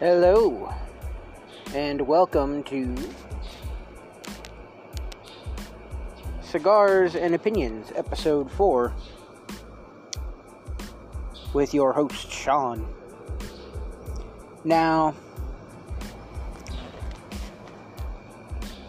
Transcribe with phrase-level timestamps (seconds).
[0.00, 0.72] Hello,
[1.74, 2.94] and welcome to
[6.40, 8.94] Cigars and Opinions, Episode 4,
[11.52, 12.86] with your host, Sean.
[14.62, 15.16] Now,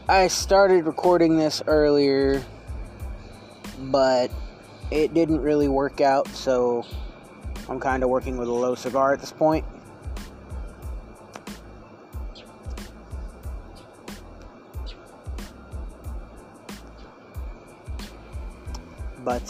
[0.08, 2.46] I started recording this earlier,
[3.80, 4.30] but
[4.92, 6.86] it didn't really work out, so
[7.68, 9.66] I'm kind of working with a low cigar at this point.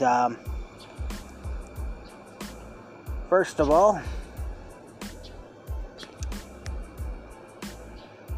[0.01, 0.37] Um,
[3.29, 4.01] first of all,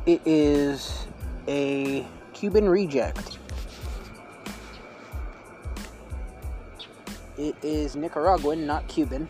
[0.05, 1.05] it is
[1.47, 3.37] a Cuban reject.
[7.37, 9.29] It is Nicaraguan, not Cuban.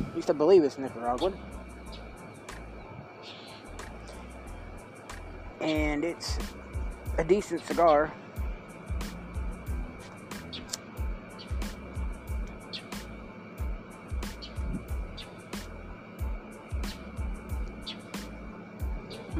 [0.00, 1.34] At least I believe it's Nicaraguan.
[5.60, 6.38] And it's
[7.18, 8.12] a decent cigar.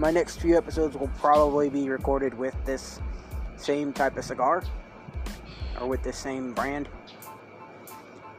[0.01, 3.01] My next few episodes will probably be recorded with this
[3.59, 4.65] same type of cigar
[5.79, 6.89] or with this same brand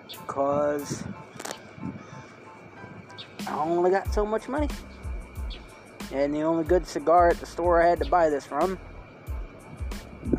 [0.09, 1.03] because
[3.47, 4.69] I only got so much money.
[6.11, 8.79] And the only good cigar at the store I had to buy this from,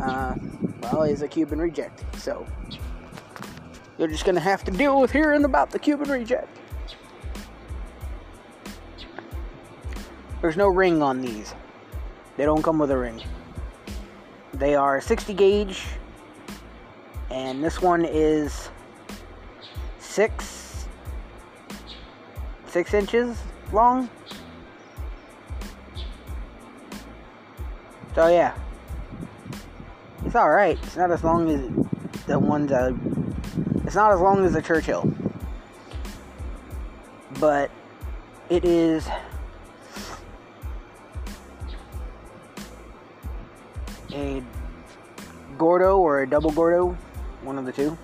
[0.02, 0.34] uh,
[0.82, 2.02] well, is a Cuban Reject.
[2.20, 2.44] So,
[3.96, 6.48] you're just gonna have to deal with hearing about the Cuban Reject.
[10.42, 11.54] There's no ring on these.
[12.36, 13.22] They don't come with a ring.
[14.52, 15.84] They are 60 gauge,
[17.30, 18.68] and this one is
[20.00, 20.86] six
[22.66, 23.38] six inches
[23.72, 24.10] long.
[28.14, 28.54] So yeah,
[30.26, 30.76] it's all right.
[30.82, 32.72] It's not as long as the ones.
[32.72, 32.92] Uh,
[33.84, 35.08] it's not as long as the Churchill,
[37.38, 37.70] but
[38.50, 39.08] it is
[44.12, 44.42] a
[45.58, 46.96] Gordo or a double Gordo,
[47.42, 47.96] one of the two.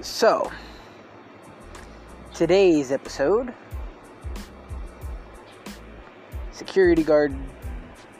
[0.00, 0.50] So,
[2.34, 3.52] today's episode
[6.52, 7.36] security guard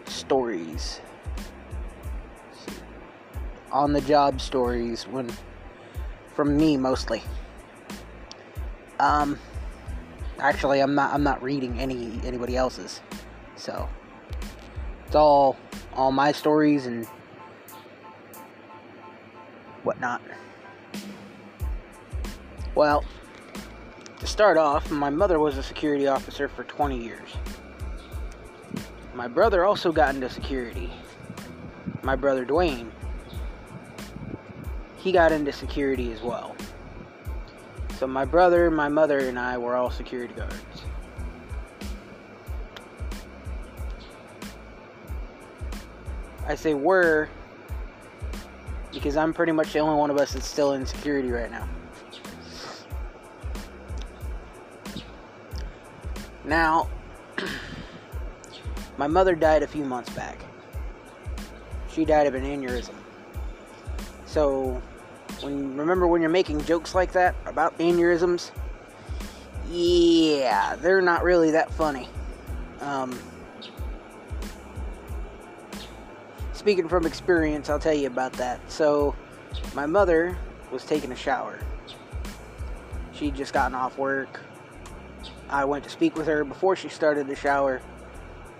[0.07, 1.01] stories.
[3.73, 5.31] On the job stories when
[6.35, 7.23] from me mostly.
[9.01, 9.39] Um,
[10.39, 11.13] actually, I'm not.
[11.13, 13.01] I'm not reading any anybody else's.
[13.57, 13.89] So
[15.07, 15.57] it's all
[15.95, 17.07] all my stories and
[19.83, 20.23] whatnot.
[22.75, 23.05] Well,
[24.19, 27.29] to start off, my mother was a security officer for 20 years.
[29.15, 30.91] My brother also got into security.
[32.03, 32.91] My brother Dwayne,
[34.97, 36.57] he got into security as well.
[37.99, 40.57] So my brother, my mother, and I were all security guards.
[46.47, 47.29] I say were
[48.93, 51.69] because I'm pretty much the only one of us that's still in security right now.
[56.45, 56.89] Now,
[58.99, 60.39] my mother died a few months back.
[61.89, 62.95] She died of an aneurysm.
[64.27, 64.83] So,
[65.45, 68.51] when remember when you're making jokes like that about aneurysms?
[69.71, 72.09] Yeah, they're not really that funny.
[72.81, 73.19] Um,
[76.53, 78.61] speaking from experience, I'll tell you about that.
[78.71, 79.15] So,
[79.75, 80.37] my mother
[80.73, 81.61] was taking a shower.
[83.13, 84.41] She'd just gotten off work.
[85.49, 87.81] I went to speak with her before she started the shower,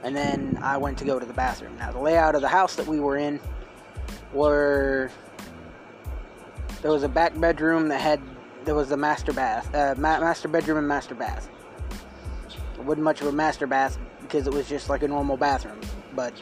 [0.03, 1.77] and then I went to go to the bathroom.
[1.79, 3.41] Now, the layout of the house that we were in
[4.33, 5.11] were
[6.85, 8.21] there was a back bedroom that had
[8.67, 11.49] there was a master bath, uh, ma- master bedroom and master bath.
[12.79, 15.81] It wasn't much of a master bath because it was just like a normal bathroom,
[16.15, 16.35] but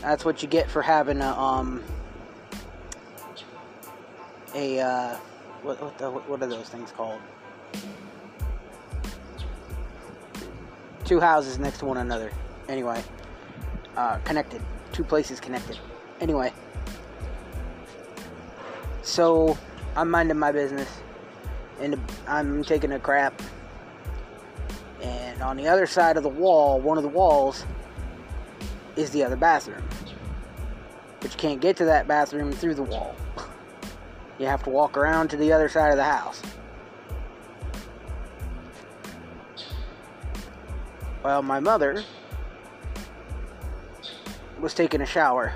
[0.00, 1.84] that's what you get for having a um
[4.54, 5.16] a uh,
[5.62, 7.20] what what, the, what are those things called?
[11.04, 12.32] Two houses next to one another.
[12.70, 13.04] Anyway,
[13.94, 14.62] uh, connected.
[14.92, 15.78] Two places connected.
[16.22, 16.50] Anyway,
[19.02, 19.56] so
[19.96, 20.88] I'm minding my business,
[21.80, 23.40] and I'm taking a crap.
[25.02, 27.64] And on the other side of the wall, one of the walls,
[28.96, 29.82] is the other bathroom.
[31.20, 33.14] But you can't get to that bathroom through the wall.
[34.38, 36.42] You have to walk around to the other side of the house.
[41.22, 42.02] Well, my mother
[44.60, 45.54] was taking a shower.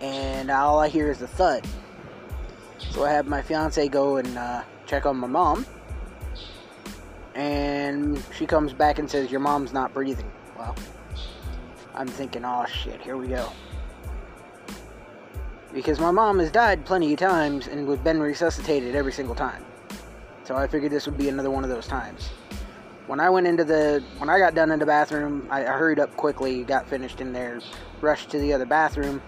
[0.00, 1.64] And all I hear is a thud.
[2.90, 5.66] So I have my fiance go and uh, check on my mom.
[7.34, 10.30] And she comes back and says, Your mom's not breathing.
[10.56, 10.74] Well,
[11.94, 13.50] I'm thinking, oh shit, here we go.
[15.72, 19.64] Because my mom has died plenty of times and was been resuscitated every single time.
[20.44, 22.28] So I figured this would be another one of those times.
[23.06, 26.16] When I went into the, when I got done in the bathroom, I hurried up
[26.16, 27.60] quickly, got finished in there,
[28.00, 29.20] rushed to the other bathroom,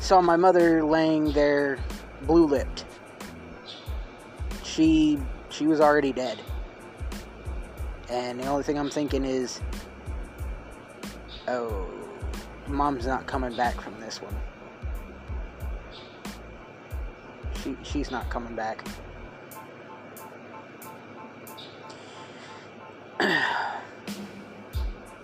[0.00, 1.78] saw my mother laying there,
[2.22, 2.84] blue lipped.
[4.62, 5.18] She,
[5.50, 6.40] she was already dead.
[8.10, 9.60] And the only thing I'm thinking is,
[11.48, 11.88] oh,
[12.66, 14.34] mom's not coming back from this one.
[17.62, 18.86] She, she's not coming back.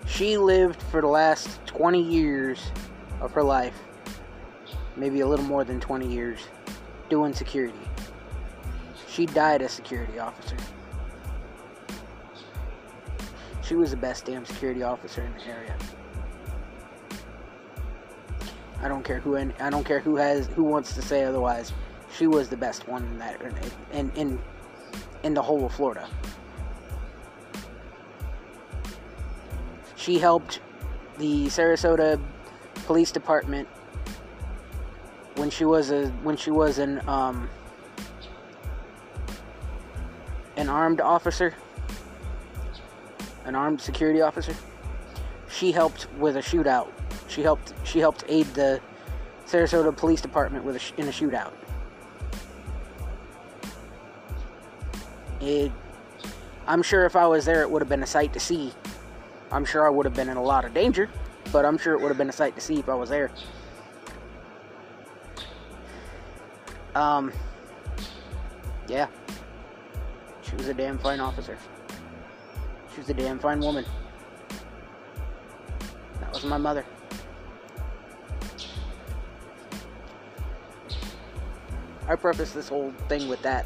[0.05, 2.71] she lived for the last 20 years
[3.19, 3.75] of her life,
[4.95, 6.39] maybe a little more than 20 years,
[7.09, 7.79] doing security.
[9.07, 10.57] She died a security officer.
[13.61, 15.77] She was the best damn security officer in the area.
[18.81, 21.71] I don't care who I don't care who has who wants to say otherwise.
[22.17, 23.39] She was the best one in that
[23.93, 24.39] in in
[25.23, 26.07] in the whole of Florida.
[29.95, 30.61] She helped
[31.17, 32.19] the Sarasota
[32.87, 33.67] Police Department
[35.35, 37.49] when she was a when she was an um,
[40.57, 41.55] an armed officer
[43.45, 44.55] an armed security officer.
[45.49, 46.89] She helped with a shootout.
[47.27, 47.73] She helped.
[47.83, 48.79] She helped aid the
[49.47, 51.53] Sarasota Police Department with a in a shootout.
[55.41, 55.71] It.
[56.67, 58.71] I'm sure if I was there, it would have been a sight to see.
[59.51, 61.09] I'm sure I would have been in a lot of danger,
[61.51, 63.31] but I'm sure it would have been a sight to see if I was there.
[66.95, 67.31] Um.
[68.87, 69.07] Yeah.
[70.41, 71.57] She was a damn fine officer.
[72.93, 73.85] She was a damn fine woman.
[76.19, 76.85] That was my mother.
[82.07, 83.65] I preface this whole thing with that.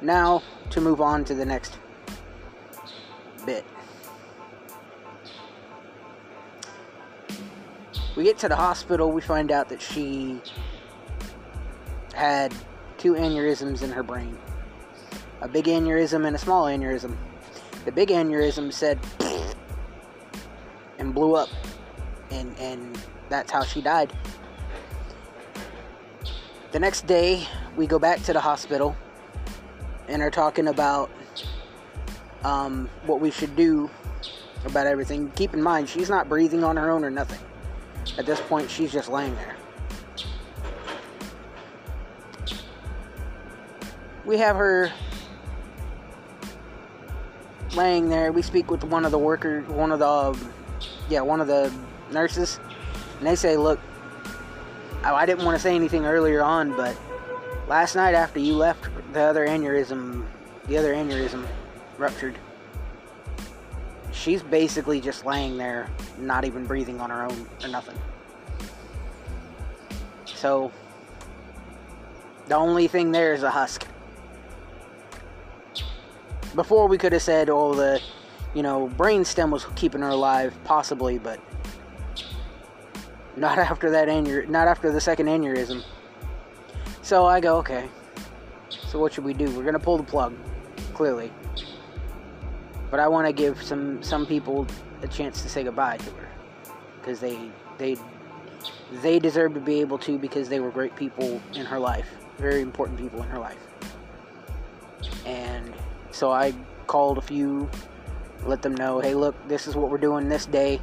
[0.00, 1.78] Now, to move on to the next
[3.44, 3.64] bit.
[8.16, 10.40] We get to the hospital, we find out that she
[12.14, 12.54] had
[12.98, 14.38] two aneurysms in her brain
[15.40, 17.14] a big aneurysm and a small aneurysm.
[17.84, 18.98] The big aneurysm said
[20.98, 21.50] and blew up,
[22.30, 24.12] and and that's how she died.
[26.72, 27.46] The next day,
[27.76, 28.96] we go back to the hospital
[30.08, 31.10] and are talking about
[32.42, 33.90] um, what we should do
[34.64, 35.30] about everything.
[35.32, 37.38] Keep in mind, she's not breathing on her own or nothing.
[38.18, 39.56] At this point, she's just laying there.
[44.26, 44.90] We have her
[47.74, 50.52] laying there, we speak with one of the workers, one of the, um,
[51.08, 51.72] yeah, one of the
[52.12, 52.58] nurses,
[53.18, 53.80] and they say, look,
[55.02, 56.96] I didn't want to say anything earlier on, but
[57.68, 60.24] last night after you left, the other aneurysm,
[60.66, 61.46] the other aneurysm
[61.98, 62.38] ruptured.
[64.12, 67.98] She's basically just laying there, not even breathing on her own or nothing.
[70.24, 70.72] So,
[72.46, 73.86] the only thing there is a husk
[76.54, 78.00] before we could have said, oh, the,
[78.54, 81.40] you know, brain stem was keeping her alive, possibly, but
[83.36, 85.82] not after that aneur- not after the second aneurysm.
[87.02, 87.88] So I go, okay.
[88.68, 89.50] So what should we do?
[89.50, 90.34] We're gonna pull the plug,
[90.94, 91.32] clearly.
[92.90, 94.66] But I want to give some some people
[95.02, 96.28] a chance to say goodbye to her,
[97.00, 97.96] because they they
[99.02, 102.06] they deserve to be able to because they were great people in her life,
[102.38, 103.58] very important people in her life,
[106.14, 106.54] so I
[106.86, 107.68] called a few,
[108.44, 110.80] let them know, hey, look, this is what we're doing this day.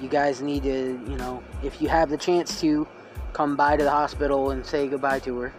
[0.00, 2.86] You guys need to, you know, if you have the chance to,
[3.32, 5.54] come by to the hospital and say goodbye to her.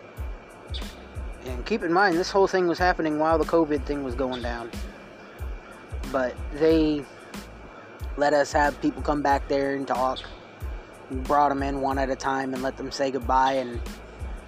[1.45, 4.41] And keep in mind, this whole thing was happening while the COVID thing was going
[4.41, 4.71] down.
[6.12, 7.03] But they
[8.17, 10.19] let us have people come back there and talk.
[11.09, 13.53] We brought them in one at a time and let them say goodbye.
[13.53, 13.79] And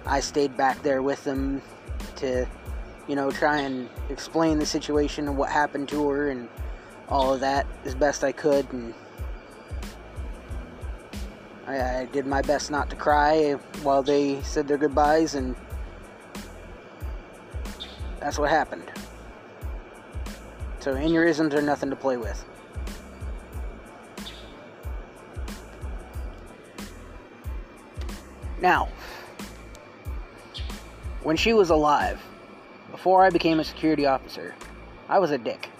[0.06, 1.62] I stayed back there with them
[2.16, 2.46] to
[3.08, 6.48] you know, try and explain the situation and what happened to her and
[7.08, 8.94] all of that as best I could, and
[11.66, 15.54] I, I did my best not to cry while they said their goodbyes, and
[18.20, 18.90] that's what happened.
[20.80, 22.44] So aneurysms are nothing to play with.
[28.60, 28.88] Now,
[31.22, 32.20] when she was alive,
[32.92, 34.54] before I became a security officer,
[35.08, 35.70] I was a dick.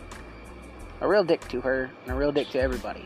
[1.03, 3.05] A real dick to her, and a real dick to everybody.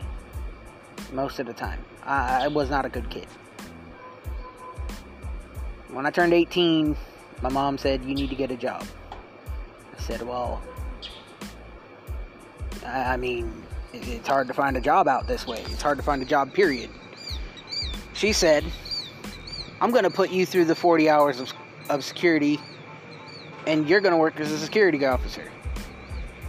[1.11, 1.83] Most of the time.
[2.03, 3.27] I, I was not a good kid.
[5.89, 6.95] When I turned 18,
[7.41, 8.85] my mom said, You need to get a job.
[9.95, 10.63] I said, Well,
[12.85, 13.51] I, I mean,
[13.93, 15.61] it, it's hard to find a job out this way.
[15.67, 16.89] It's hard to find a job, period.
[18.13, 18.63] She said,
[19.81, 21.51] I'm going to put you through the 40 hours of,
[21.89, 22.59] of security,
[23.67, 25.51] and you're going to work as a security officer.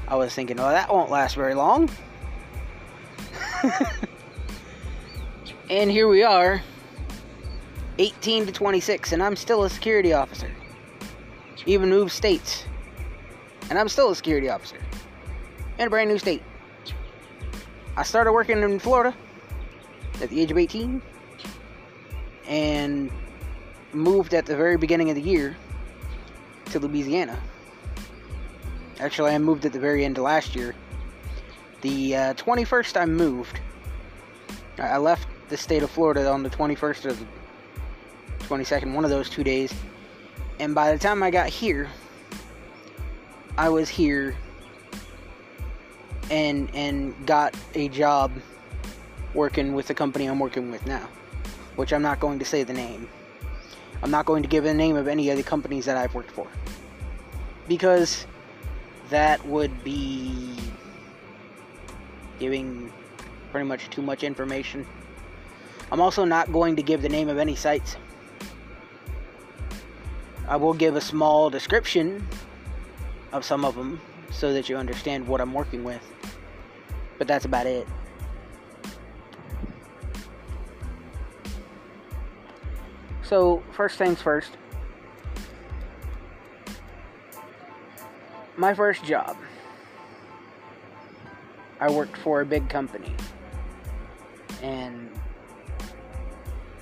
[0.06, 1.90] I was thinking, well, that won't last very long.
[5.68, 6.62] and here we are,
[7.98, 10.50] 18 to 26, and I'm still a security officer.
[11.66, 12.64] Even moved states,
[13.68, 14.78] and I'm still a security officer
[15.78, 16.42] in a brand new state.
[17.96, 19.12] I started working in Florida
[20.22, 21.02] at the age of 18
[22.46, 23.10] and
[23.92, 25.56] moved at the very beginning of the year
[26.70, 27.38] to Louisiana.
[29.00, 30.74] Actually, I moved at the very end of last year.
[31.82, 33.60] The uh, 21st, I moved.
[34.78, 37.26] I left the state of Florida on the 21st or the
[38.40, 39.72] 22nd, one of those two days.
[40.58, 41.88] And by the time I got here,
[43.56, 44.36] I was here
[46.30, 48.30] and and got a job
[49.34, 51.08] working with the company I'm working with now,
[51.76, 53.08] which I'm not going to say the name.
[54.02, 56.30] I'm not going to give the name of any of the companies that I've worked
[56.30, 56.46] for
[57.66, 58.26] because
[59.10, 60.56] that would be
[62.38, 62.92] giving
[63.50, 64.86] pretty much too much information.
[65.90, 67.96] I'm also not going to give the name of any sites.
[70.46, 72.26] I will give a small description
[73.32, 74.00] of some of them
[74.30, 76.02] so that you understand what I'm working with.
[77.18, 77.86] But that's about it.
[83.28, 84.52] So, first things first.
[88.56, 89.36] My first job.
[91.78, 93.14] I worked for a big company.
[94.62, 95.10] And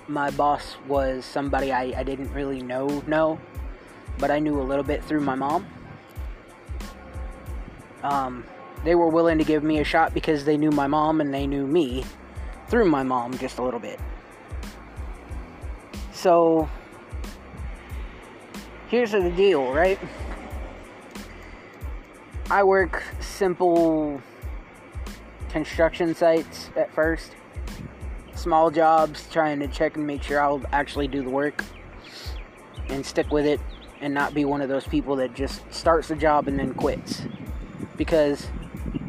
[0.06, 3.40] my boss was somebody I, I didn't really know, know,
[4.18, 5.66] but I knew a little bit through my mom.
[8.04, 8.44] Um,
[8.84, 11.44] they were willing to give me a shot because they knew my mom and they
[11.48, 12.04] knew me
[12.68, 13.98] through my mom just a little bit.
[16.26, 16.68] So,
[18.88, 19.96] here's the deal, right?
[22.50, 24.20] I work simple
[25.50, 27.30] construction sites at first,
[28.34, 31.62] small jobs, trying to check and make sure I'll actually do the work
[32.88, 33.60] and stick with it
[34.00, 37.22] and not be one of those people that just starts the job and then quits.
[37.96, 38.48] Because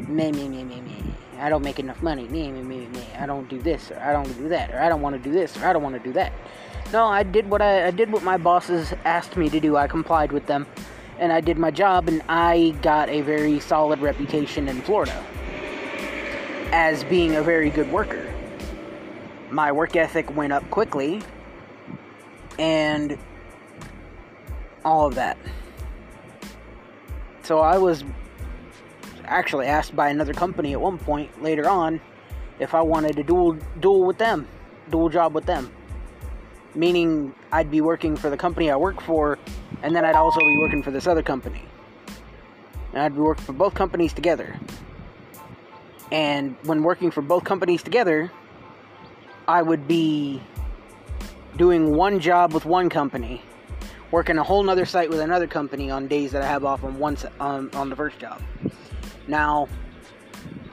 [0.06, 1.14] me, me, me, me, me.
[1.40, 2.28] I don't make enough money.
[2.28, 3.04] Me, me, me, me.
[3.18, 5.32] I don't do this or I don't do that or I don't want to do
[5.32, 6.32] this or I don't want to do that.
[6.90, 9.76] No, I did what I, I did what my bosses asked me to do.
[9.76, 10.66] I complied with them
[11.18, 15.24] and I did my job and I got a very solid reputation in Florida
[16.72, 18.32] as being a very good worker.
[19.50, 21.22] My work ethic went up quickly
[22.58, 23.18] and
[24.82, 25.36] all of that.
[27.42, 28.02] So I was
[29.24, 32.00] actually asked by another company at one point later on
[32.58, 34.48] if I wanted to dual dual with them,
[34.90, 35.70] dual job with them.
[36.74, 39.38] Meaning I'd be working for the company I work for
[39.82, 41.62] and then I'd also be working for this other company.
[42.92, 44.58] And I'd be working for both companies together.
[46.10, 48.30] And when working for both companies together,
[49.46, 50.42] I would be
[51.56, 53.42] doing one job with one company,
[54.10, 56.98] working a whole nother site with another company on days that I have off on
[56.98, 58.40] one on, on the first job.
[59.26, 59.68] Now,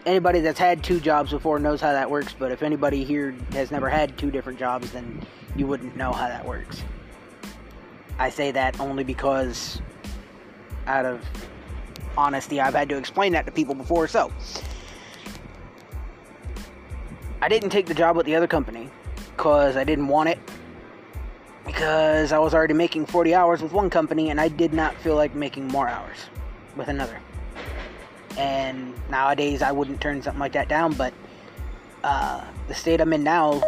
[0.06, 3.72] anybody that's had two jobs before knows how that works, but if anybody here has
[3.72, 5.26] never had two different jobs, then
[5.56, 6.84] you wouldn't know how that works.
[8.18, 9.82] I say that only because,
[10.88, 11.22] out of
[12.18, 14.08] honesty, I've had to explain that to people before.
[14.08, 14.32] So,
[17.42, 18.90] I didn't take the job with the other company
[19.36, 20.40] because I didn't want it.
[21.66, 25.16] Because I was already making 40 hours with one company and I did not feel
[25.16, 26.18] like making more hours
[26.76, 27.20] with another.
[28.38, 31.14] And nowadays I wouldn't turn something like that down, but
[32.04, 33.62] uh, the state I'm in now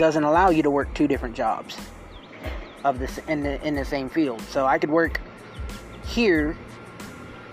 [0.00, 1.76] doesn't allow you to work two different jobs
[2.84, 4.40] of this in the in the same field.
[4.42, 5.20] So I could work
[6.04, 6.56] here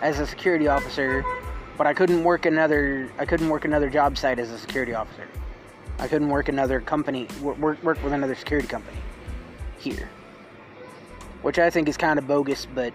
[0.02, 1.24] as a security officer
[1.78, 5.28] but I couldn't work another I couldn't work another job site as a security officer.
[6.00, 8.98] I couldn't work another company work work with another security company
[9.78, 10.10] here,
[11.44, 12.66] which I think is kind of bogus.
[12.66, 12.94] But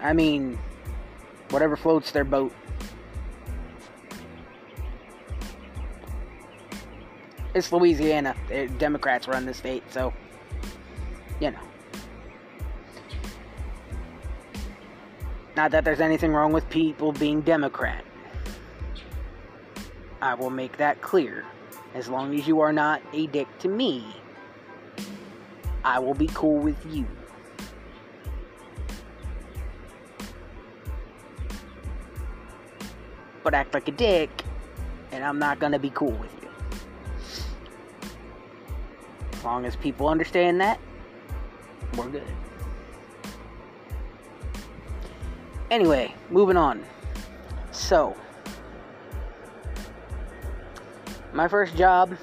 [0.00, 0.58] I mean,
[1.50, 2.52] whatever floats their boat.
[7.54, 8.34] It's Louisiana.
[8.78, 10.12] Democrats run the state, so
[11.40, 11.58] you know.
[15.56, 18.04] Not that there's anything wrong with people being Democrat.
[20.20, 21.44] I will make that clear.
[21.94, 24.04] As long as you are not a dick to me,
[25.84, 27.06] I will be cool with you.
[33.44, 34.42] But act like a dick,
[35.12, 36.43] and I'm not gonna be cool with you.
[39.44, 40.78] Long as people understand that,
[41.96, 42.22] we're good.
[45.70, 46.84] Anyway, moving on.
[47.72, 48.16] So,
[51.32, 52.16] my first job,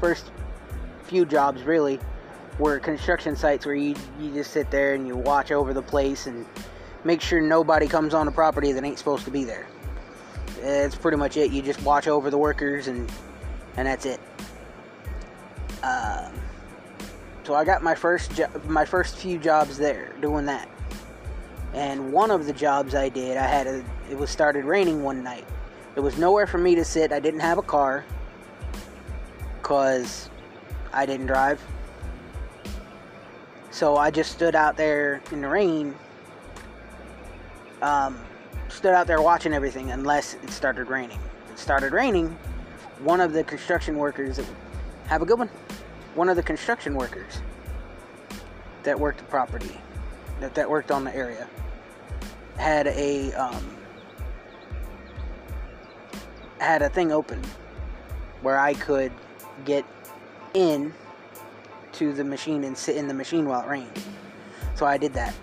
[0.00, 0.30] first
[1.04, 2.00] few jobs really,
[2.58, 6.26] were construction sites where you, you just sit there and you watch over the place
[6.26, 6.46] and
[7.04, 9.66] make sure nobody comes on the property that ain't supposed to be there.
[10.62, 11.50] That's pretty much it.
[11.50, 13.10] You just watch over the workers and
[13.80, 14.20] and that's it.
[15.82, 16.34] Um,
[17.44, 20.68] so I got my first jo- my first few jobs there doing that.
[21.72, 25.24] And one of the jobs I did, I had a it was started raining one
[25.24, 25.46] night.
[25.94, 27.10] There was nowhere for me to sit.
[27.10, 28.04] I didn't have a car
[29.62, 30.28] cuz
[30.92, 31.58] I didn't drive.
[33.70, 35.94] So I just stood out there in the rain.
[37.80, 38.20] Um,
[38.68, 41.18] stood out there watching everything unless it started raining.
[41.50, 42.36] It started raining.
[43.02, 44.38] One of the construction workers
[45.06, 45.50] have a good one
[46.14, 47.40] one of the construction workers
[48.82, 49.78] that worked the property,
[50.40, 51.48] that, that worked on the area,
[52.56, 53.76] had a um,
[56.58, 57.42] had a thing open
[58.42, 59.12] where I could
[59.64, 59.84] get
[60.54, 60.92] in
[61.92, 64.02] to the machine and sit in the machine while it rained.
[64.74, 65.34] So I did that.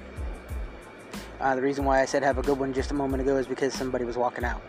[1.39, 3.47] Uh, the reason why I said have a good one just a moment ago is
[3.47, 4.61] because somebody was walking out.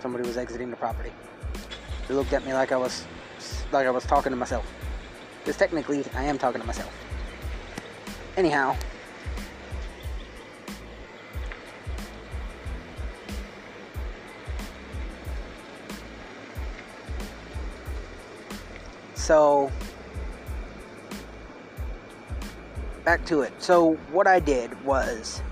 [0.00, 1.12] Somebody was exiting the property.
[2.08, 3.04] They looked at me like I was
[3.72, 4.64] like I was talking to myself.
[5.40, 6.92] Because technically, I am talking to myself.
[8.36, 8.76] Anyhow.
[19.14, 19.72] So,
[23.04, 23.52] back to it.
[23.60, 25.42] So, what I did was,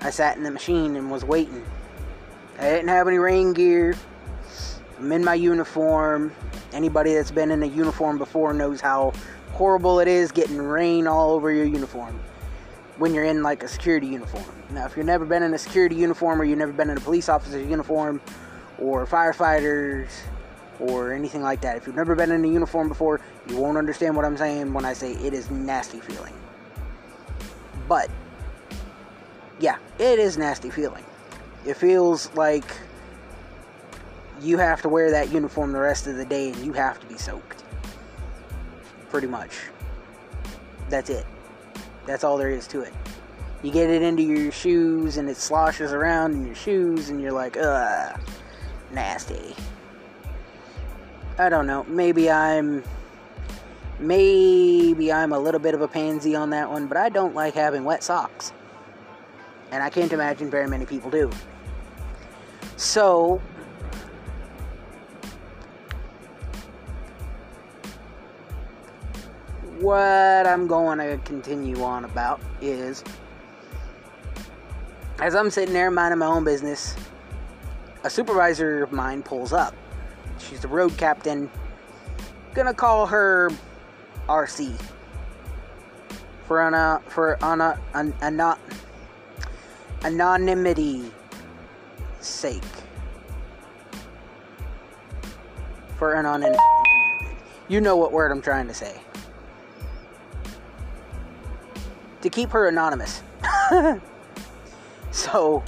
[0.00, 1.64] I sat in the machine and was waiting.
[2.58, 3.96] I didn't have any rain gear.
[4.98, 6.32] I'm in my uniform.
[6.72, 9.12] Anybody that's been in a uniform before knows how
[9.52, 12.18] horrible it is getting rain all over your uniform
[12.98, 14.44] when you're in like a security uniform.
[14.70, 17.00] Now, if you've never been in a security uniform or you've never been in a
[17.00, 18.20] police officer's uniform
[18.78, 20.08] or firefighters
[20.80, 24.16] or anything like that, if you've never been in a uniform before, you won't understand
[24.16, 26.34] what I'm saying when I say it is nasty feeling.
[27.88, 28.10] But
[29.58, 31.04] yeah, it is nasty feeling.
[31.66, 32.64] It feels like
[34.44, 37.06] you have to wear that uniform the rest of the day and you have to
[37.06, 37.64] be soaked.
[39.10, 39.58] Pretty much.
[40.88, 41.26] That's it.
[42.06, 42.92] That's all there is to it.
[43.62, 47.32] You get it into your shoes and it sloshes around in your shoes and you're
[47.32, 48.20] like, ugh,
[48.92, 49.56] nasty.
[51.38, 51.84] I don't know.
[51.84, 52.84] Maybe I'm.
[53.98, 57.54] Maybe I'm a little bit of a pansy on that one, but I don't like
[57.54, 58.52] having wet socks.
[59.70, 61.30] And I can't imagine very many people do.
[62.76, 63.40] So,
[69.84, 73.04] what I'm going to continue on about is
[75.20, 76.96] as I'm sitting there minding my own business,
[78.02, 79.74] a supervisor of mine pulls up.
[80.38, 81.50] She's the road captain.
[82.54, 83.50] Gonna call her
[84.26, 84.80] RC
[86.44, 88.56] for an uh, for an, uh, an, an, an
[90.02, 91.12] anonymity
[92.20, 92.62] sake.
[95.98, 96.58] For an anonymity.
[97.68, 99.00] You know what word I'm trying to say.
[102.24, 103.22] To keep her anonymous.
[105.10, 105.62] so,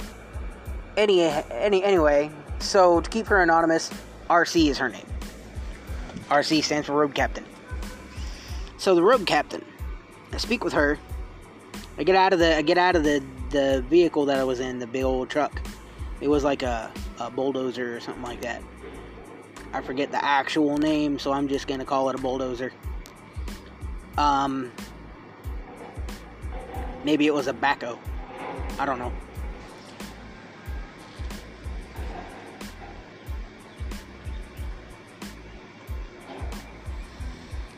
[0.97, 3.91] any, any, anyway, so to keep her anonymous,
[4.27, 5.05] RC is her name.
[6.29, 7.45] RC stands for Road Captain.
[8.77, 9.63] So the Road Captain,
[10.33, 10.97] I speak with her.
[11.99, 14.59] I get out of the I get out of the the vehicle that I was
[14.59, 15.61] in, the big old truck.
[16.21, 18.63] It was like a, a bulldozer or something like that.
[19.73, 22.73] I forget the actual name, so I'm just gonna call it a bulldozer.
[24.17, 24.71] Um,
[27.07, 27.97] Maybe it was a backhoe.
[28.77, 29.13] I don't know.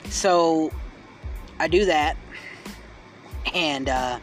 [0.09, 0.71] So
[1.59, 2.17] I do that,
[3.53, 4.17] and uh,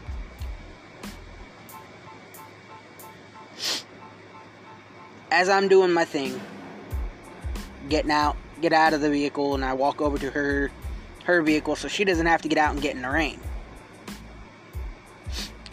[5.30, 6.40] as I'm doing my thing,
[7.88, 10.72] getting out, get out of the vehicle, and I walk over to her
[11.22, 13.38] her vehicle so she doesn't have to get out and get in the rain.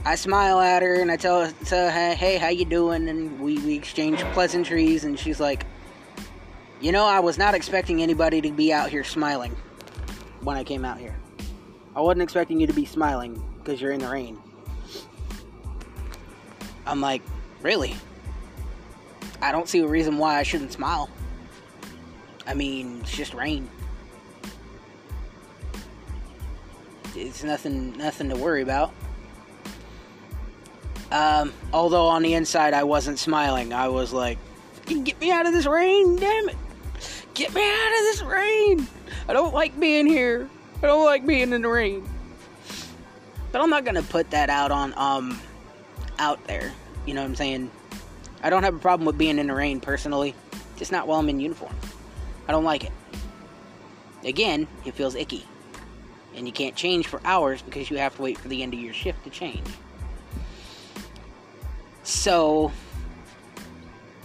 [0.06, 3.08] I smile at her and I tell her, hey, how you doing?
[3.08, 5.66] And we, we exchange pleasantries, and she's like,
[6.82, 9.56] you know, I was not expecting anybody to be out here smiling
[10.42, 11.16] when I came out here.
[11.96, 14.38] I wasn't expecting you to be smiling because you're in the rain.
[16.86, 17.22] I'm like,
[17.62, 17.96] really?
[19.42, 21.10] I don't see a reason why I shouldn't smile.
[22.46, 23.70] I mean, it's just rain.
[27.16, 28.94] It's nothing nothing to worry about.
[31.14, 33.72] Um, although on the inside I wasn't smiling.
[33.72, 34.40] I was like,
[34.88, 36.58] get me out of this rain, damn it.
[37.36, 38.88] Get me out of this rain.
[39.30, 40.50] I don't like being here.
[40.82, 42.04] I don't like being in the rain.
[43.52, 45.40] But I'm not gonna put that out on um
[46.18, 46.74] out there.
[47.06, 47.70] You know what I'm saying?
[48.42, 50.34] I don't have a problem with being in the rain personally.
[50.78, 51.76] Just not while I'm in uniform.
[52.48, 52.92] I don't like it.
[54.26, 55.46] Again, it feels icky.
[56.36, 58.80] And you can't change for hours because you have to wait for the end of
[58.80, 59.68] your shift to change.
[62.04, 62.72] So,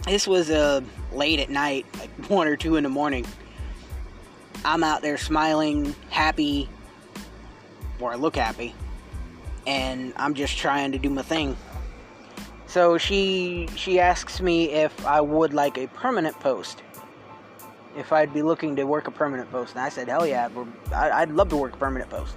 [0.05, 0.81] this was uh,
[1.13, 3.25] late at night, like 1 or 2 in the morning.
[4.65, 6.69] I'm out there smiling, happy,
[7.99, 8.75] or I look happy,
[9.65, 11.55] and I'm just trying to do my thing.
[12.67, 16.83] So she she asks me if I would like a permanent post.
[17.97, 20.49] If I'd be looking to work a permanent post, and I said, "Hell yeah,
[20.93, 22.35] I'd love to work a permanent post."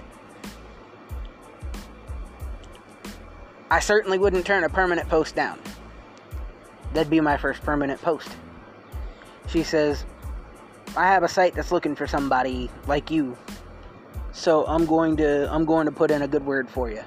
[3.72, 5.58] I certainly wouldn't turn a permanent post down.
[6.92, 8.28] That'd be my first permanent post.
[9.48, 10.04] She says,
[10.94, 13.34] I have a site that's looking for somebody like you.
[14.32, 17.02] So I'm going to I'm going to put in a good word for you.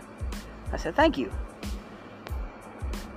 [0.73, 1.31] I said, Thank you.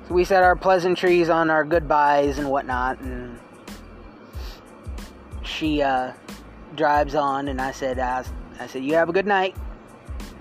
[0.06, 3.38] So we said our pleasantries on our goodbyes and whatnot and
[5.42, 6.12] she uh,
[6.76, 8.24] drives on and I said I,
[8.60, 9.56] I said, You have a good night.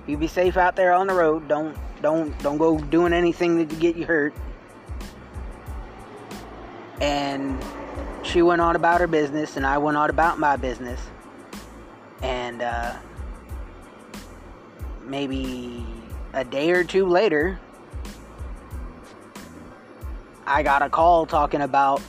[0.07, 1.47] You be safe out there on the road.
[1.47, 4.33] Don't don't don't go doing anything to get you hurt.
[6.99, 7.63] And
[8.23, 10.99] she went on about her business, and I went on about my business.
[12.21, 12.95] And uh,
[15.05, 15.85] maybe
[16.33, 17.59] a day or two later,
[20.45, 22.01] I got a call talking about,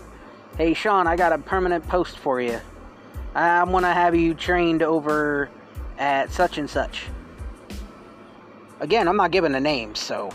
[0.57, 2.61] hey, Sean, I got a permanent post for you.
[3.35, 5.51] I want to have you trained over
[5.99, 7.07] at such and such.
[8.81, 10.31] Again, I'm not giving the names, so.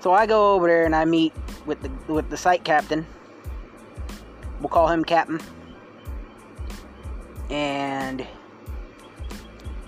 [0.00, 1.32] So I go over there and I meet
[1.64, 3.06] with the with the site captain
[4.64, 5.38] We'll call him Captain.
[7.50, 8.26] And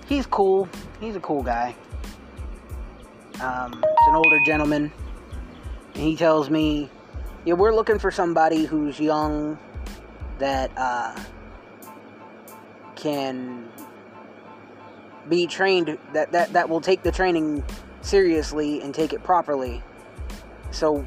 [0.05, 0.69] he's cool.
[1.01, 1.75] He's a cool guy.
[3.41, 4.93] Um, it's an older gentleman.
[5.95, 6.91] And he tells me,
[7.47, 9.59] yeah, we're looking for somebody who's young
[10.39, 11.19] that uh,
[12.97, 13.67] can
[15.29, 17.65] be trained, that, that, that will take the training
[18.03, 19.83] seriously and take it properly.
[20.71, 21.05] So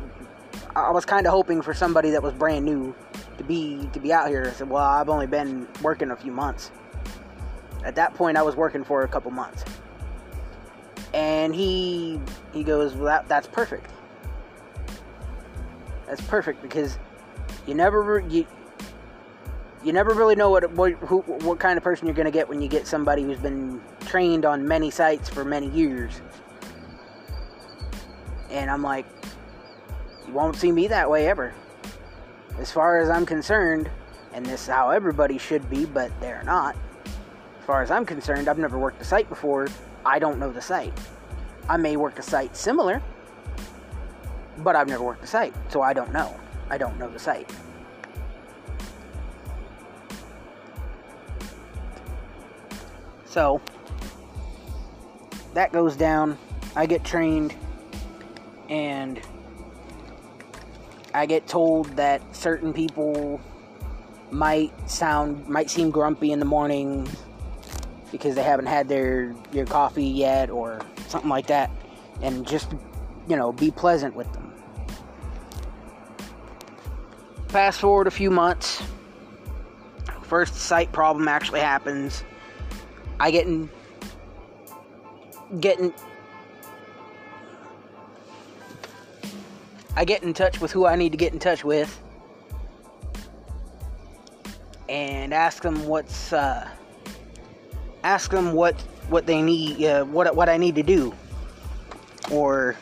[0.76, 2.96] I was kind of hoping for somebody that was brand new
[3.38, 4.48] to be to be out here.
[4.48, 6.72] I said, well, I've only been working a few months.
[7.84, 9.64] At that point, I was working for a couple months,
[11.14, 12.20] and he
[12.54, 13.90] he goes, well, that, that's perfect.
[16.08, 16.98] That's perfect because
[17.66, 18.46] you never you
[19.84, 22.48] you never really know what what who, what kind of person you're going to get
[22.48, 26.22] when you get somebody who's been trained on many sites for many years.
[28.50, 29.06] And I'm like,
[30.28, 31.54] you won't see me that way ever
[32.60, 33.90] as far as I'm concerned,
[34.34, 36.76] and this is how everybody should be, but they're not.
[37.06, 39.68] As far as I'm concerned, I've never worked a site before.
[40.06, 40.94] I don't know the site.
[41.70, 43.02] I may work a site similar,
[44.58, 46.36] but I've never worked a site, so I don't know.
[46.70, 47.50] I don't know the site.
[53.30, 53.62] So,
[55.54, 56.38] that goes down.
[56.76, 57.54] I get trained,
[58.70, 59.22] and
[61.14, 63.40] I get told that certain people
[64.32, 67.08] might sound might seem grumpy in the morning
[68.12, 71.72] because they haven't had their your coffee yet or something like that
[72.22, 72.72] and just
[73.28, 74.54] you know be pleasant with them.
[77.48, 78.84] Fast forward a few months.
[80.24, 82.24] First sight problem actually happens
[83.20, 83.70] I getting
[85.60, 85.94] getting
[89.96, 92.02] I get in touch with who I need to get in touch with
[94.88, 96.68] and ask them what's uh,
[98.04, 98.80] ask them what
[99.10, 101.14] what they need uh, what what I need to do
[102.32, 102.76] or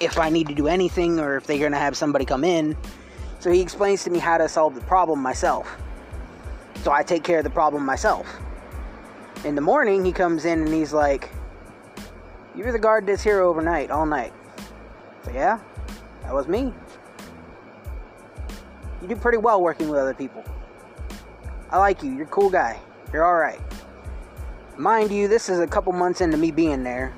[0.00, 2.76] if I need to do anything or if they're going to have somebody come in.
[3.40, 5.76] So he explains to me how to solve the problem myself.
[6.82, 8.26] So I take care of the problem myself.
[9.44, 11.30] In the morning, he comes in and he's like,
[12.56, 14.32] You were the guard that's here overnight, all night.
[15.24, 15.60] So, yeah,
[16.22, 16.72] that was me.
[19.02, 20.44] You do pretty well working with other people.
[21.70, 22.12] I like you.
[22.12, 22.78] You're a cool guy.
[23.12, 23.60] You're alright.
[24.78, 27.14] Mind you, this is a couple months into me being there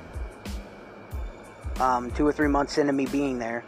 [1.79, 3.63] um, two or three months into me being there,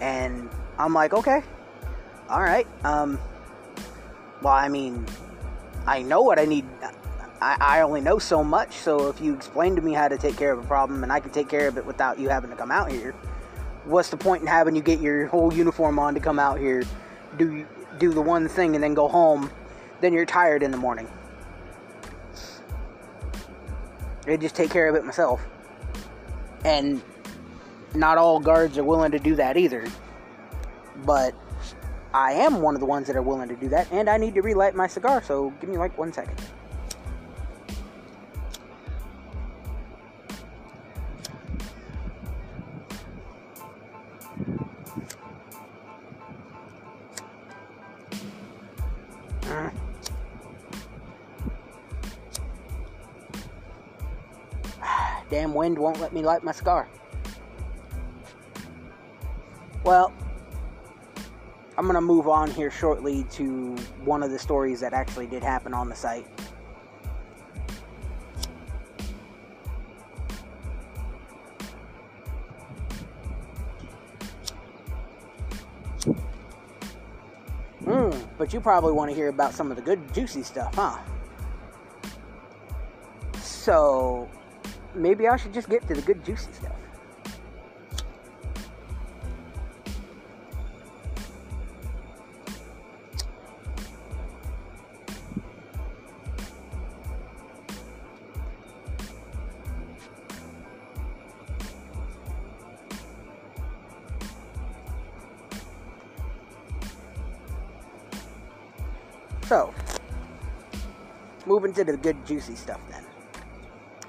[0.00, 1.42] and I'm like, okay,
[2.28, 2.66] all right.
[2.84, 3.18] Um,
[4.42, 5.06] well, I mean,
[5.86, 6.64] I know what I need.
[7.46, 10.36] I, I only know so much, so if you explain to me how to take
[10.36, 12.56] care of a problem and I can take care of it without you having to
[12.56, 13.12] come out here,
[13.84, 16.82] what's the point in having you get your whole uniform on to come out here,
[17.38, 17.64] do
[17.98, 19.48] do the one thing and then go home,
[20.00, 21.08] then you're tired in the morning.
[24.26, 25.40] I just take care of it myself.
[26.64, 27.00] And
[27.94, 29.86] not all guards are willing to do that either.
[31.04, 31.32] But
[32.12, 34.34] I am one of the ones that are willing to do that, and I need
[34.34, 36.42] to relight my cigar, so give me like one second.
[55.66, 56.88] Wind won't let me light my cigar.
[59.82, 60.12] Well,
[61.76, 63.74] I'm going to move on here shortly to
[64.04, 66.26] one of the stories that actually did happen on the site.
[77.84, 80.98] Hmm, but you probably want to hear about some of the good, juicy stuff, huh?
[83.40, 84.28] So,
[84.96, 86.72] maybe I should just get to the good, juicy stuff.
[109.46, 109.72] So,
[111.46, 113.04] moving to the good juicy stuff then.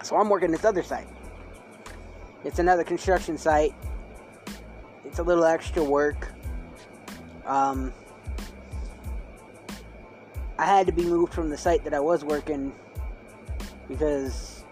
[0.07, 1.09] So I'm working this other site.
[2.45, 3.73] It's another construction site.
[5.03, 6.31] It's a little extra work.
[7.45, 7.91] Um,
[10.57, 12.71] I had to be moved from the site that I was working
[13.89, 14.63] because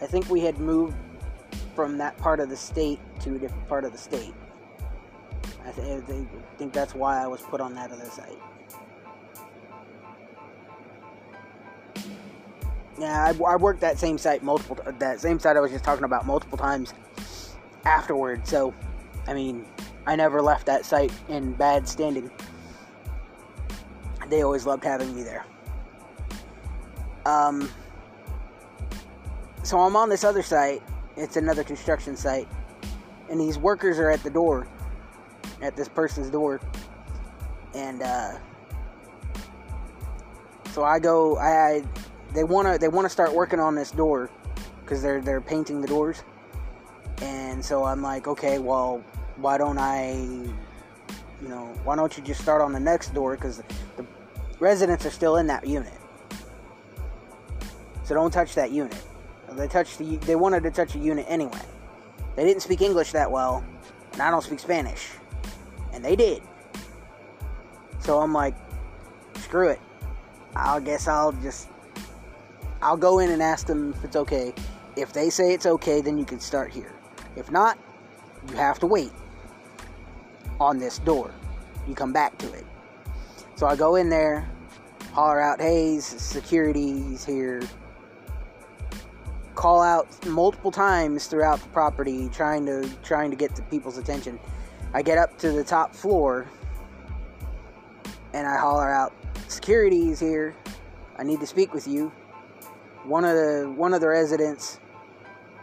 [0.00, 0.96] I think we had moved
[1.76, 4.32] from that part of the state to a different part of the state.
[5.66, 6.24] I, th- I
[6.56, 8.38] think that's why I was put on that other site.
[12.98, 14.76] Yeah, I, I, worked that same site multiple.
[14.98, 16.94] That same site I was just talking about multiple times
[17.84, 18.46] afterward.
[18.46, 18.74] So,
[19.28, 19.64] I mean,
[20.06, 22.30] I never left that site in bad standing.
[24.28, 25.44] They always loved having me there.
[27.24, 27.70] Um,
[29.62, 30.82] so I'm on this other site.
[31.16, 32.48] It's another construction site,
[33.30, 34.66] and these workers are at the door,
[35.62, 36.60] at this person's door,
[37.74, 38.38] and uh,
[40.72, 41.36] so I go.
[41.38, 41.82] I
[42.34, 44.30] they want to they want to start working on this door
[44.82, 46.22] because they're they're painting the doors.
[47.20, 49.02] And so I'm like, okay, well,
[49.36, 53.62] why don't I, you know, why don't you just start on the next door because
[53.96, 54.06] the
[54.60, 55.92] residents are still in that unit.
[58.04, 58.96] So don't touch that unit.
[59.52, 61.60] They touched the they wanted to touch a unit anyway.
[62.36, 63.64] They didn't speak English that well,
[64.12, 65.08] and I don't speak Spanish.
[65.92, 66.42] And they did.
[68.00, 68.54] So I'm like,
[69.38, 69.80] screw it.
[70.54, 71.68] I guess I'll just
[72.80, 74.54] I'll go in and ask them if it's okay.
[74.96, 76.92] If they say it's okay, then you can start here.
[77.36, 77.78] If not,
[78.48, 79.12] you have to wait
[80.60, 81.32] on this door.
[81.86, 82.64] You come back to it.
[83.56, 84.48] So I go in there,
[85.12, 87.62] holler out, hey, security's here.
[89.54, 94.38] Call out multiple times throughout the property, trying to trying to get the people's attention.
[94.94, 96.46] I get up to the top floor
[98.32, 99.12] and I holler out,
[99.48, 100.54] security's here.
[101.16, 102.12] I need to speak with you
[103.08, 104.78] one of the one of the residents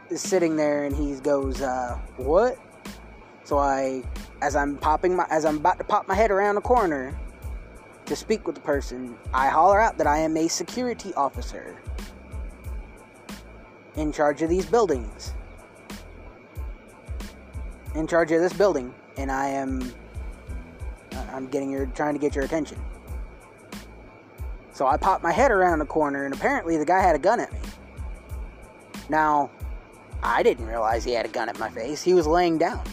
[0.09, 2.57] is sitting there and he goes, uh, "What?"
[3.43, 4.03] So I,
[4.41, 7.17] as I'm popping my, as I'm about to pop my head around the corner
[8.05, 11.75] to speak with the person, I holler out that I am a security officer
[13.95, 15.33] in charge of these buildings,
[17.93, 19.93] in charge of this building and I am
[21.33, 22.79] I'm getting your trying to get your attention.
[24.75, 27.39] So I popped my head around the corner, and apparently the guy had a gun
[27.39, 27.59] at me.
[29.07, 29.49] Now,
[30.21, 32.03] I didn't realize he had a gun at my face.
[32.03, 32.83] He was laying down.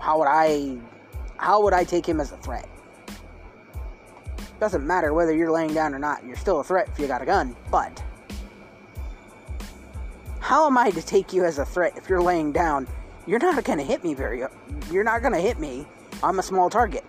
[0.00, 0.76] How would I
[1.36, 2.68] how would I take him as a threat?
[4.58, 7.22] Doesn't matter whether you're laying down or not, you're still a threat if you got
[7.22, 8.02] a gun, but
[10.40, 12.88] how am I to take you as a threat if you're laying down?
[13.28, 14.42] You're not to hit me very
[14.90, 15.86] you're not to hit me.
[16.20, 17.04] I'm a small target.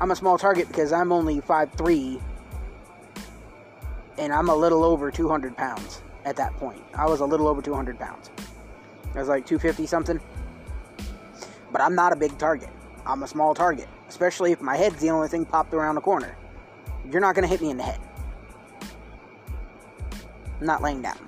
[0.00, 2.22] I'm a small target because I'm only 5'3
[4.18, 6.82] and I'm a little over 200 pounds at that point.
[6.94, 8.30] I was a little over 200 pounds.
[9.14, 10.20] I was like 250 something.
[11.72, 12.70] But I'm not a big target.
[13.06, 16.36] I'm a small target, especially if my head's the only thing popped around the corner.
[17.10, 18.00] You're not going to hit me in the head.
[20.60, 21.18] I'm not laying down.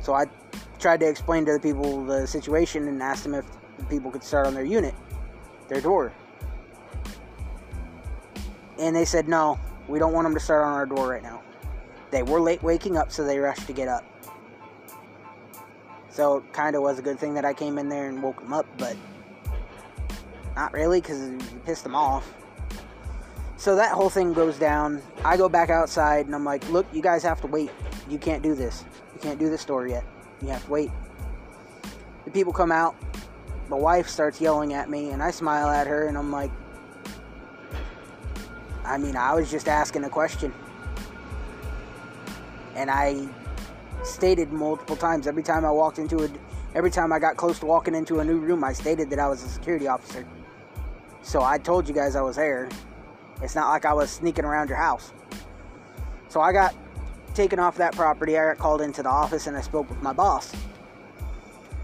[0.00, 0.26] So I
[0.78, 3.46] tried to explain to the people the situation and asked them if
[3.78, 4.94] the people could start on their unit,
[5.68, 6.12] their door.
[8.78, 11.42] And they said, no, we don't want them to start on our door right now.
[12.10, 14.04] They were late waking up, so they rushed to get up.
[16.10, 18.52] So kind of was a good thing that I came in there and woke them
[18.52, 18.96] up, but
[20.56, 22.34] not really because it pissed them off.
[23.56, 25.02] So that whole thing goes down.
[25.24, 27.70] I go back outside and I'm like, look, you guys have to wait.
[28.08, 28.84] You can't do this.
[29.14, 30.04] You can't do this door yet.
[30.42, 30.90] You have to wait.
[32.24, 32.94] The people come out.
[33.68, 36.50] My wife starts yelling at me, and I smile at her, and I'm like,
[38.88, 40.52] I mean, I was just asking a question.
[42.74, 43.28] And I
[44.02, 46.28] stated multiple times every time I walked into a
[46.74, 49.28] every time I got close to walking into a new room, I stated that I
[49.28, 50.26] was a security officer.
[51.22, 52.68] So I told you guys I was there.
[53.42, 55.12] It's not like I was sneaking around your house.
[56.28, 56.74] So I got
[57.34, 58.38] taken off that property.
[58.38, 60.52] I got called into the office and I spoke with my boss.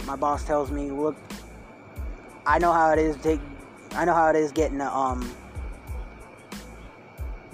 [0.07, 1.17] My boss tells me, "Look,
[2.47, 3.41] I know how it is take
[3.95, 5.31] I know how it is getting a, um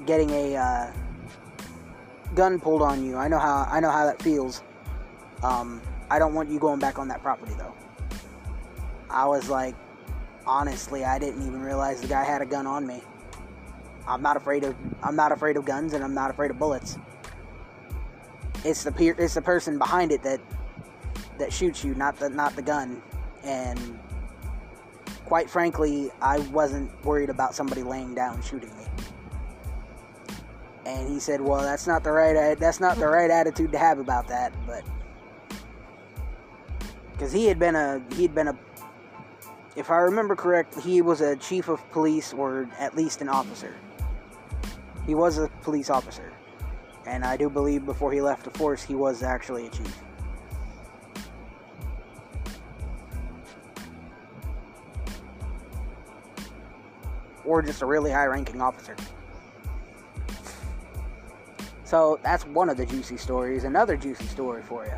[0.07, 0.93] getting a uh,
[2.35, 3.17] gun pulled on you.
[3.17, 4.63] I know how I know how that feels.
[5.43, 7.75] Um, I don't want you going back on that property though.
[9.09, 9.75] I was like,
[10.47, 13.03] honestly, I didn't even realize the guy had a gun on me.
[14.07, 16.99] I'm not afraid of I'm not afraid of guns and I'm not afraid of bullets.
[18.65, 20.41] It's the pe- it's the person behind it that
[21.39, 23.03] that shoots you, not the not the gun.
[23.45, 23.99] And
[25.25, 28.71] quite frankly, I wasn't worried about somebody laying down shooting
[30.99, 33.99] and he said, "Well, that's not the right that's not the right attitude to have
[33.99, 34.85] about that." But
[37.13, 38.59] because he had been a he'd been a
[39.77, 43.75] if I remember correct, he was a chief of police or at least an officer.
[45.07, 46.33] He was a police officer,
[47.07, 49.99] and I do believe before he left the force, he was actually a chief.
[57.45, 58.95] Or just a really high ranking officer.
[61.91, 63.65] So that's one of the juicy stories.
[63.65, 64.93] Another juicy story for you.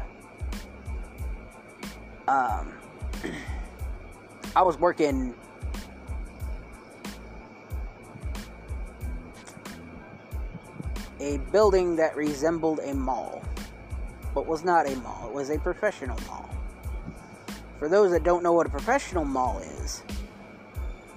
[2.28, 2.70] Um,
[4.54, 5.34] I was working.
[11.20, 13.42] A building that resembled a mall,
[14.34, 15.28] but was not a mall.
[15.28, 16.50] It was a professional mall.
[17.78, 20.02] For those that don't know what a professional mall is,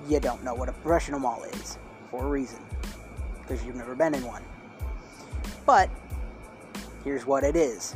[0.08, 1.78] you don't know what a professional mall is
[2.12, 2.60] for a reason,
[3.42, 4.42] because you've never been in one.
[5.66, 5.90] But
[7.04, 7.96] here's what it is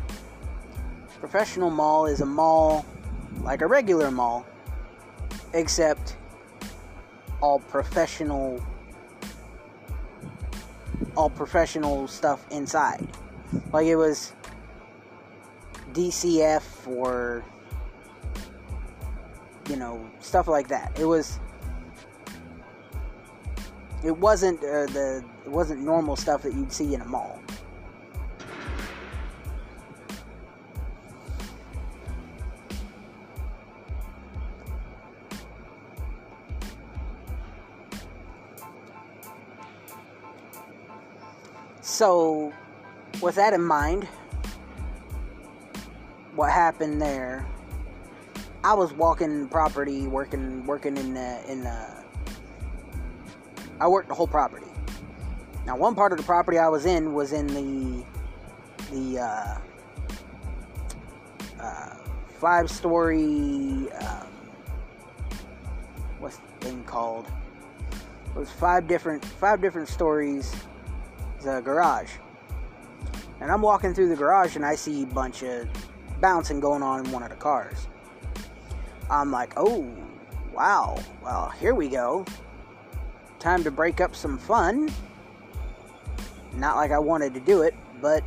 [1.19, 2.85] professional mall is a mall
[3.41, 4.45] like a regular mall,
[5.53, 6.17] except
[7.41, 8.63] all professional
[11.15, 13.05] all professional stuff inside.
[13.73, 14.33] Like it was
[15.93, 17.43] DCF or
[19.69, 20.97] you know stuff like that.
[20.99, 21.39] It was
[24.03, 27.39] it wasn't uh, the it wasn't normal stuff that you'd see in a mall.
[41.99, 42.53] So,
[43.21, 44.05] with that in mind,
[46.33, 47.45] what happened there?
[48.63, 51.87] I was walking property, working, working in the in the.
[53.81, 54.67] I worked the whole property.
[55.65, 58.05] Now, one part of the property I was in was in the
[58.91, 59.57] the uh,
[61.59, 61.95] uh,
[62.39, 63.91] five story.
[63.91, 64.27] Um,
[66.19, 67.25] what's the thing called?
[68.27, 70.55] It was five different five different stories
[71.41, 72.11] the garage.
[73.41, 75.67] And I'm walking through the garage and I see a bunch of
[76.19, 77.87] bouncing going on in one of the cars.
[79.09, 79.87] I'm like, oh,
[80.53, 82.25] wow, well, here we go.
[83.39, 84.91] Time to break up some fun.
[86.55, 88.23] Not like I wanted to do it, but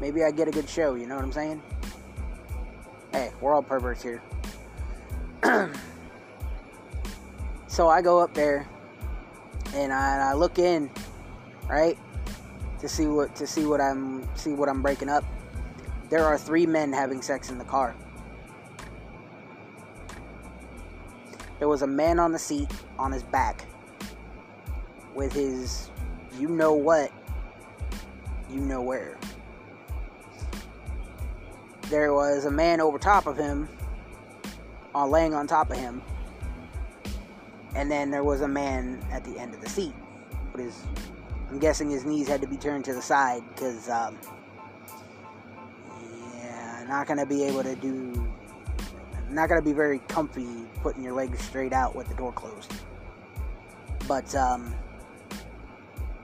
[0.00, 1.62] maybe I get a good show, you know what I'm saying?
[3.10, 4.22] Hey, we're all perverts here.
[7.66, 8.68] so I go up there
[9.74, 10.88] and I, I look in,
[11.68, 11.98] right?
[12.80, 15.24] To see what to see what I'm see what I'm breaking up.
[16.10, 17.94] There are three men having sex in the car.
[21.58, 23.66] There was a man on the seat on his back
[25.14, 25.90] with his
[26.38, 27.12] you know what,
[28.50, 29.18] you know where.
[31.90, 33.68] There was a man over top of him,
[34.94, 36.02] on uh, laying on top of him,
[37.74, 39.94] and then there was a man at the end of the seat.
[40.52, 40.84] with his,
[41.52, 44.16] I'm guessing his knees had to be turned to the side because, um,
[46.38, 48.26] yeah, not gonna be able to do,
[49.28, 50.48] not gonna be very comfy
[50.82, 52.72] putting your legs straight out with the door closed.
[54.08, 54.74] But um,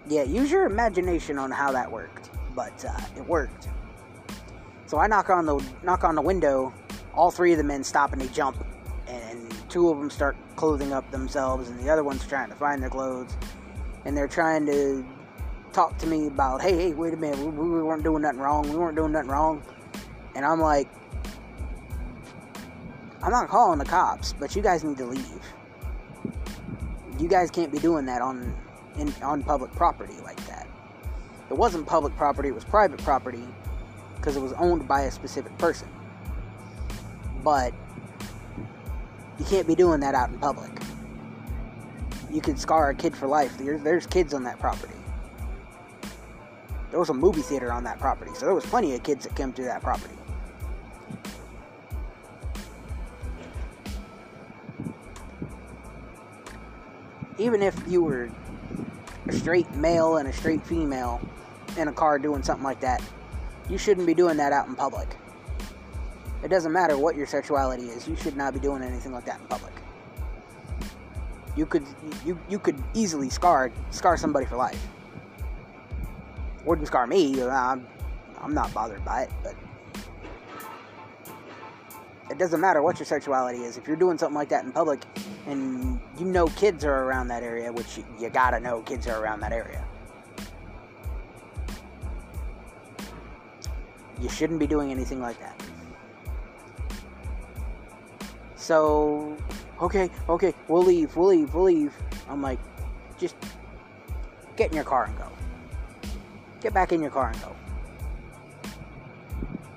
[0.07, 3.69] yeah, use your imagination on how that worked, but uh, it worked.
[4.87, 6.73] So I knock on the knock on the window.
[7.13, 8.65] All three of the men stop and they jump,
[9.07, 12.83] and two of them start clothing up themselves, and the other one's trying to find
[12.83, 13.37] their clothes,
[14.07, 15.05] and they're trying to
[15.79, 18.69] talk to me about, hey, hey, wait a minute, we, we weren't doing nothing wrong,
[18.69, 19.63] we weren't doing nothing wrong,
[20.35, 20.89] and I'm like,
[23.23, 25.41] I'm not calling the cops, but you guys need to leave.
[27.21, 28.53] You guys can't be doing that on
[28.97, 30.67] in, on public property like that.
[31.49, 33.45] It wasn't public property, it was private property
[34.17, 35.89] because it was owned by a specific person.
[37.45, 37.73] But
[39.39, 40.73] you can't be doing that out in public.
[42.33, 43.57] You could scar a kid for life.
[43.57, 44.98] There's, there's kids on that property.
[46.91, 49.37] There was a movie theater on that property, so there was plenty of kids that
[49.37, 50.15] came through that property.
[57.37, 58.31] Even if you were
[59.29, 61.21] a straight male and a straight female
[61.77, 63.03] in a car doing something like that,
[63.69, 65.17] you shouldn't be doing that out in public.
[66.43, 69.41] It doesn't matter what your sexuality is, you should not be doing anything like that
[69.41, 69.73] in public.
[71.57, 71.85] You could
[72.25, 74.81] you you could easily scar scar somebody for life.
[76.69, 77.43] Wouldn't scar me.
[77.43, 77.87] I'm,
[78.43, 79.55] I'm not bothered by it, but
[82.31, 83.79] it doesn't matter what your sexuality is.
[83.79, 85.01] If you're doing something like that in public,
[85.47, 89.19] and you know kids are around that area, which you, you gotta know kids are
[89.19, 89.83] around that area.
[94.21, 95.59] You shouldn't be doing anything like that.
[98.57, 99.39] So,
[99.81, 101.95] okay, okay, we'll leave, we'll leave, we'll leave.
[102.29, 102.59] I'm like,
[103.19, 103.37] just
[104.57, 105.38] get in your car and go.
[106.61, 107.55] Get back in your car and go.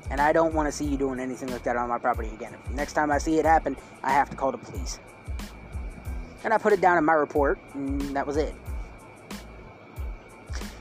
[0.09, 2.55] And I don't want to see you doing anything like that on my property again.
[2.73, 4.99] Next time I see it happen, I have to call the police.
[6.43, 8.53] And I put it down in my report, and that was it.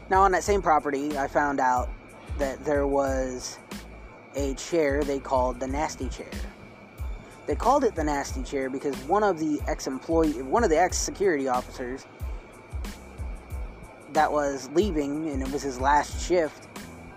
[0.08, 1.88] Now, on that same property, I found out
[2.38, 3.58] that there was
[4.34, 6.30] a chair they called the nasty chair.
[7.46, 11.46] They called it the nasty chair because one of the ex-employee, one of the ex-security
[11.46, 12.06] officers
[14.12, 16.68] that was leaving, and it was his last shift.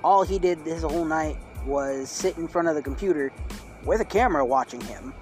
[0.04, 3.32] All he did this whole night was sit in front of the computer
[3.84, 5.14] with a camera watching him,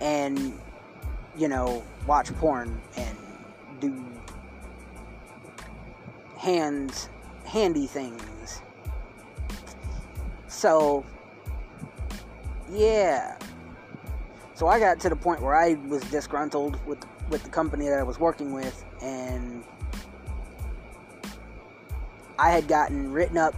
[0.00, 0.52] and
[1.36, 3.16] you know, watch porn and
[3.80, 4.04] do
[6.36, 7.08] hands,
[7.44, 8.62] handy things.
[10.48, 11.04] So,
[12.70, 13.38] yeah.
[14.54, 16.98] So I got to the point where I was disgruntled with
[17.30, 19.62] with the company that I was working with, and
[22.38, 23.54] I had gotten written up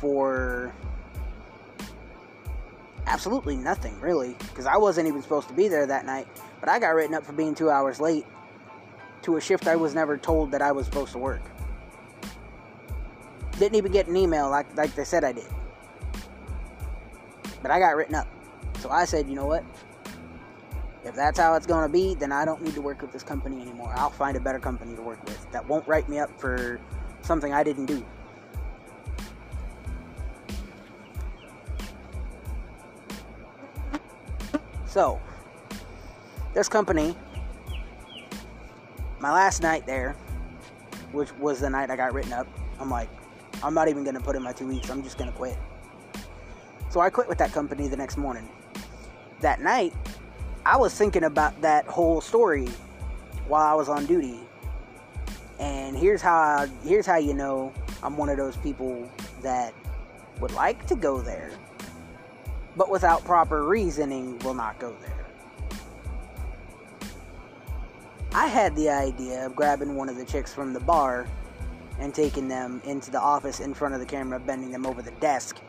[0.00, 0.74] for
[3.06, 6.26] absolutely nothing, really, because I wasn't even supposed to be there that night.
[6.60, 8.26] But I got written up for being two hours late
[9.22, 11.42] to a shift I was never told that I was supposed to work.
[13.58, 15.46] Didn't even get an email like, like they said I did.
[17.62, 18.28] But I got written up.
[18.80, 19.64] So I said, you know what?
[21.04, 23.22] If that's how it's going to be, then I don't need to work with this
[23.22, 23.92] company anymore.
[23.96, 26.80] I'll find a better company to work with that won't write me up for
[27.22, 28.04] something I didn't do.
[34.86, 35.18] So,
[36.52, 37.16] this company,
[39.20, 40.12] my last night there,
[41.12, 42.46] which was the night I got written up,
[42.78, 43.08] I'm like,
[43.62, 44.90] I'm not even going to put in my two weeks.
[44.90, 45.56] I'm just going to quit.
[46.90, 48.48] So I quit with that company the next morning.
[49.40, 49.94] That night,
[50.66, 52.68] I was thinking about that whole story
[53.48, 54.40] while I was on duty.
[55.62, 59.08] And here's how I, here's how you know I'm one of those people
[59.42, 59.72] that
[60.40, 61.52] would like to go there,
[62.76, 65.24] but without proper reasoning will not go there.
[68.34, 71.28] I had the idea of grabbing one of the chicks from the bar
[72.00, 75.12] and taking them into the office in front of the camera, bending them over the
[75.12, 75.60] desk.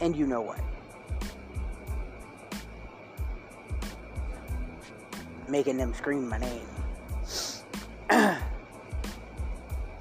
[0.00, 0.60] And you know what?
[5.46, 6.66] Making them scream my name.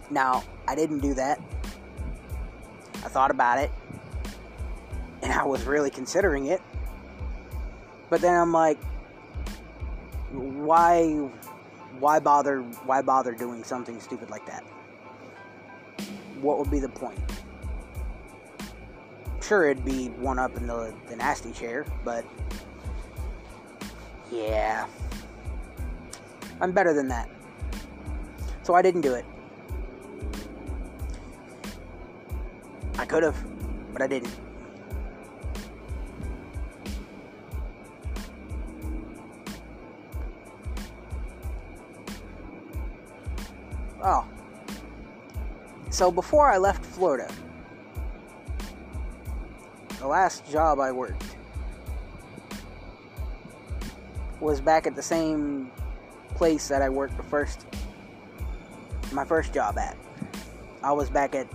[0.10, 1.39] now, I didn't do that.
[3.03, 3.72] I thought about it.
[5.22, 6.62] And I was really considering it.
[8.10, 8.78] But then I'm like,
[10.32, 11.30] why
[11.99, 14.64] why bother why bother doing something stupid like that?
[16.41, 17.20] What would be the point?
[19.41, 22.26] Sure it'd be one up in the, the nasty chair, but
[24.32, 24.88] yeah.
[26.60, 27.30] I'm better than that.
[28.68, 29.24] So I didn't do it.
[32.97, 33.41] I could have,
[33.93, 34.36] but I didn't.
[44.03, 44.26] Oh.
[45.89, 47.32] So before I left Florida,
[49.99, 51.38] the last job I worked
[54.41, 55.72] was back at the same
[56.36, 57.66] place that I worked the first
[59.12, 59.97] my first job at.
[60.84, 61.47] I was back at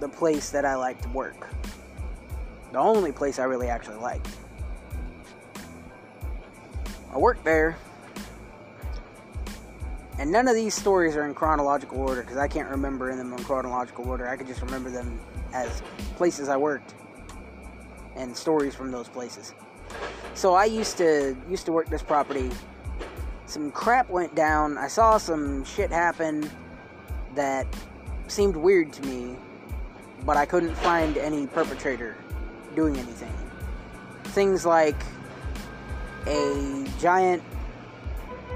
[0.00, 1.48] the place that I liked to work.
[2.72, 4.28] The only place I really actually liked.
[7.12, 7.76] I worked there
[10.18, 13.44] and none of these stories are in chronological order because I can't remember them in
[13.44, 14.28] chronological order.
[14.28, 15.20] I could just remember them
[15.52, 15.82] as
[16.16, 16.94] places I worked
[18.16, 19.52] and stories from those places.
[20.34, 22.50] So I used to used to work this property.
[23.46, 24.76] Some crap went down.
[24.76, 26.50] I saw some shit happen
[27.34, 27.66] that
[28.26, 29.36] seemed weird to me,
[30.24, 32.16] but I couldn't find any perpetrator
[32.74, 33.32] doing anything.
[34.24, 34.96] Things like
[36.26, 37.42] a giant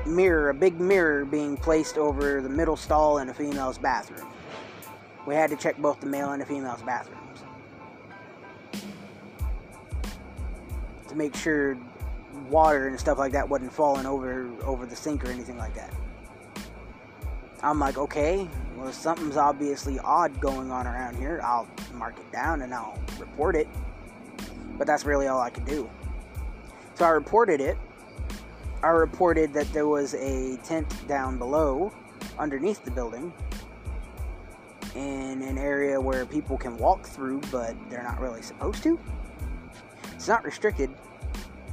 [0.07, 4.27] mirror, a big mirror being placed over the middle stall in a female's bathroom.
[5.27, 7.21] We had to check both the male and the female's bathrooms
[11.11, 11.77] to make sure
[12.51, 15.93] water and stuff like that wasn't falling over over the sink or anything like that.
[17.63, 21.41] I'm like, okay, well something's obviously odd going on around here.
[21.45, 23.69] I'll mark it down and I'll report it.
[24.79, 25.89] But that's really all I could do.
[26.95, 27.77] So I reported it
[28.83, 31.93] I reported that there was a tent down below,
[32.39, 33.31] underneath the building,
[34.95, 38.99] in an area where people can walk through, but they're not really supposed to.
[40.15, 40.91] It's not restricted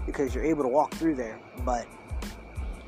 [0.08, 1.86] because you're able to walk through there, but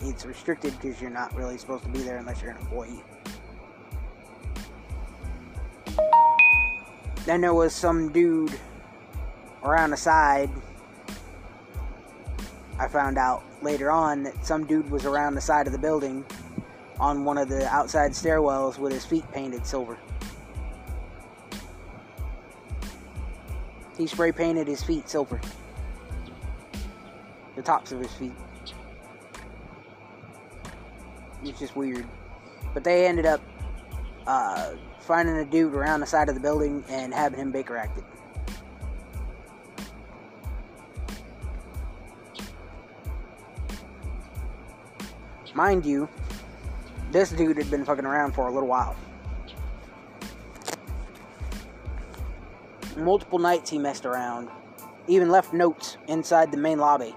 [0.02, 3.04] it's restricted because you're not really supposed to be there unless you're an employee.
[7.26, 8.58] Then there was some dude
[9.64, 10.50] around the side
[12.80, 16.26] I found out later on that some dude was around the side of the building
[16.98, 19.98] on one of the outside stairwells with his feet painted silver.
[23.98, 25.42] He spray painted his feet silver.
[27.60, 28.32] The tops of his feet.
[31.44, 32.08] It's just weird.
[32.74, 33.42] But they ended up
[34.26, 38.06] uh, finding a dude around the side of the building and having him Baker acted.
[45.54, 46.08] Mind you,
[47.12, 48.96] this dude had been fucking around for a little while.
[52.96, 54.48] Multiple nights he messed around,
[55.10, 57.14] even left notes inside the main lobby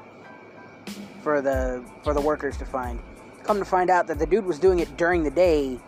[1.23, 2.99] for the for the workers to find.
[3.45, 5.79] Come to find out that the dude was doing it during the day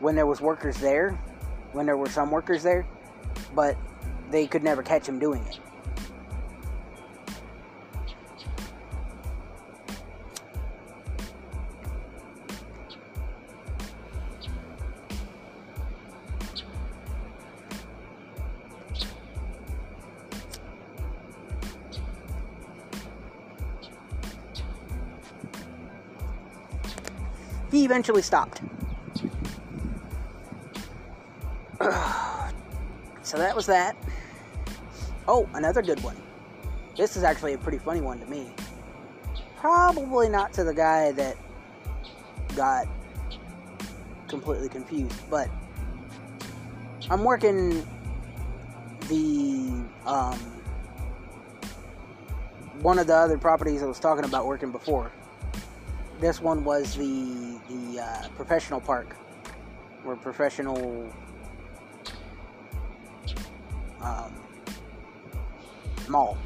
[0.00, 1.12] when there was workers there,
[1.72, 2.86] when there were some workers there,
[3.54, 3.76] but
[4.30, 5.58] they could never catch him doing it.
[27.88, 28.60] Eventually stopped.
[33.22, 33.96] so that was that.
[35.26, 36.16] Oh, another good one.
[36.98, 38.52] This is actually a pretty funny one to me.
[39.56, 41.38] Probably not to the guy that
[42.54, 42.86] got
[44.26, 45.48] completely confused, but
[47.08, 47.86] I'm working
[49.08, 50.38] the um,
[52.82, 55.10] one of the other properties I was talking about working before.
[56.20, 59.14] This one was the the uh, professional park,
[60.04, 61.08] or professional
[64.00, 64.34] um,
[66.08, 66.36] mall.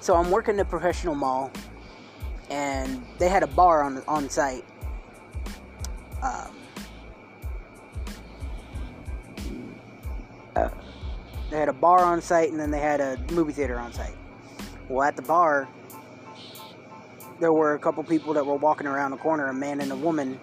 [0.00, 1.50] So I'm working the professional mall,
[2.48, 4.64] and they had a bar on on site.
[6.22, 6.56] Um,
[10.56, 10.70] uh,
[11.50, 14.16] they had a bar on site, and then they had a movie theater on site.
[14.88, 15.68] Well, at the bar,
[17.40, 19.96] there were a couple people that were walking around the corner, a man and a
[19.96, 20.38] woman,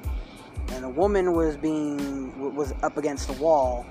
[0.69, 3.85] and the woman was being was up against the wall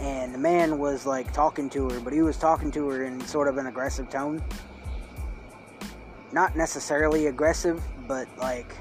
[0.00, 3.20] and the man was like talking to her, but he was talking to her in
[3.20, 4.42] sort of an aggressive tone.
[6.32, 8.74] Not necessarily aggressive, but like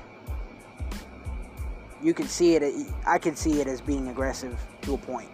[2.01, 2.87] you could see it.
[3.05, 5.29] I could see it as being aggressive to a point.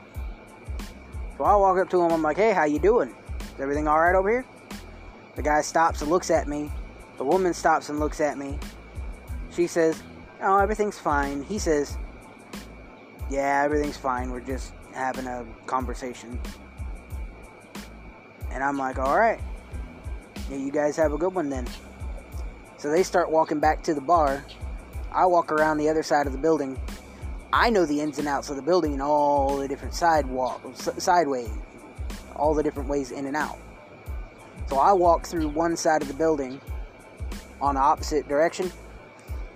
[1.37, 2.11] So I walk up to him.
[2.11, 3.09] I'm like, "Hey, how you doing?
[3.09, 4.45] Is everything all right over here?"
[5.35, 6.71] The guy stops and looks at me.
[7.17, 8.57] The woman stops and looks at me.
[9.51, 10.01] She says,
[10.41, 11.97] "Oh, everything's fine." He says,
[13.29, 14.31] "Yeah, everything's fine.
[14.31, 16.39] We're just having a conversation.
[18.51, 19.39] And I'm like, all right.
[20.49, 21.67] Yeah, you guys have a good one then.
[22.77, 24.43] So they start walking back to the bar.
[25.11, 26.79] I walk around the other side of the building.
[27.51, 30.61] I know the ins and outs of the building and all the different sidewalk,
[30.97, 31.49] sideways,
[32.35, 33.57] all the different ways in and out.
[34.67, 36.59] So I walk through one side of the building
[37.61, 38.71] on opposite direction,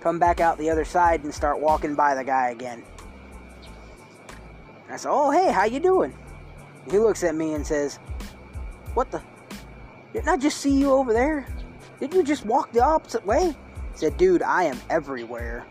[0.00, 2.82] come back out the other side and start walking by the guy again.
[4.88, 6.12] I said, "Oh, hey, how you doing?"
[6.90, 7.96] He looks at me and says,
[8.94, 9.22] "What the?
[10.12, 11.46] Didn't I just see you over there?
[12.00, 15.64] Did you just walk the opposite way?" I said, "Dude, I am everywhere.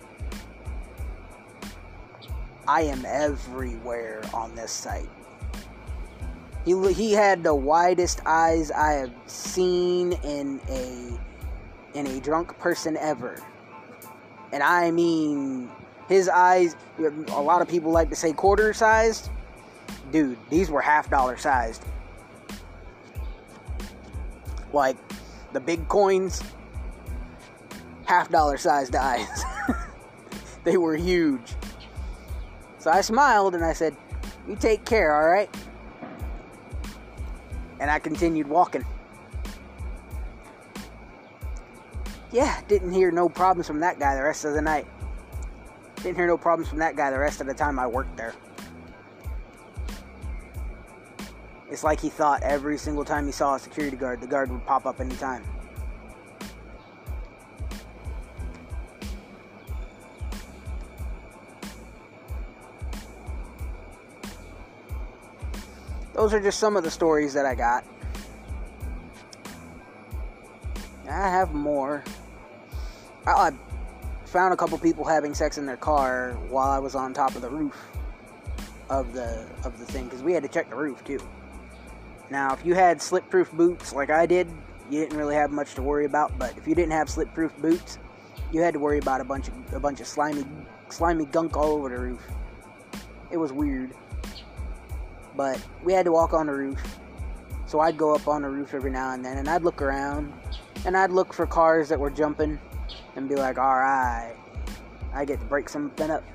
[2.68, 5.10] I am everywhere on this site."
[6.70, 12.96] He he had the widest eyes I have seen in a in a drunk person
[12.98, 13.42] ever.
[14.52, 15.72] And I mean
[16.08, 19.32] his eyes, a lot of people like to say quarter sized.
[20.12, 21.84] Dude, these were half dollar sized.
[24.72, 24.98] Like
[25.54, 26.44] the big coins,
[28.06, 29.44] half dollar sized eyes.
[30.64, 31.56] they were huge.
[32.78, 33.98] So I smiled and I said,
[34.48, 35.50] You take care, alright?
[37.80, 38.86] And I continued walking.
[42.32, 44.86] Yeah, didn't hear no problems from that guy the rest of the night.
[45.98, 48.34] Didn't hear no problems from that guy the rest of the time I worked there.
[51.72, 54.66] It's like he thought every single time he saw a security guard, the guard would
[54.66, 55.44] pop up anytime.
[66.20, 67.86] Those are just some of the stories that I got.
[71.10, 72.04] I have more.
[73.26, 73.54] I,
[74.26, 77.42] found a couple people having sex in their car while I was on top of
[77.42, 77.88] the roof
[78.90, 81.20] of the of the thing because we had to check the roof too.
[82.30, 84.50] Now, if you had slip-proof boots like I did,
[84.90, 86.38] you didn't really have much to worry about.
[86.38, 87.98] But if you didn't have slip-proof boots,
[88.52, 90.44] you had to worry about a bunch of a bunch of slimy
[90.90, 92.28] slimy gunk all over the roof.
[93.32, 93.94] It was weird.
[95.40, 97.00] But we had to walk on the roof.
[97.66, 100.34] So I'd go up on the roof every now and then and I'd look around
[100.86, 102.60] and I'd look for cars that were jumping
[103.16, 104.36] and be like, all right,
[105.14, 106.26] I get to break something up.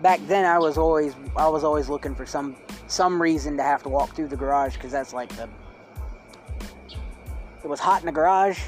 [0.00, 2.54] Back then, I was always I was always looking for some
[2.86, 5.48] some reason to have to walk through the garage because that's like the
[7.64, 8.60] it was hot in the garage,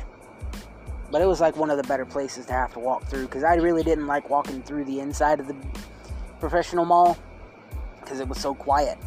[1.11, 3.43] but it was like one of the better places to have to walk through because
[3.43, 5.57] I really didn't like walking through the inside of the
[6.39, 7.19] professional mall
[8.01, 8.99] because it was so quiet.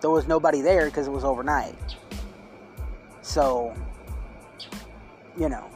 [0.00, 1.76] There was nobody there because it was overnight.
[3.22, 3.74] So,
[5.38, 5.68] you know,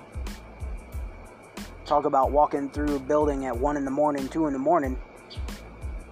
[1.86, 4.98] talk about walking through a building at 1 in the morning, 2 in the morning.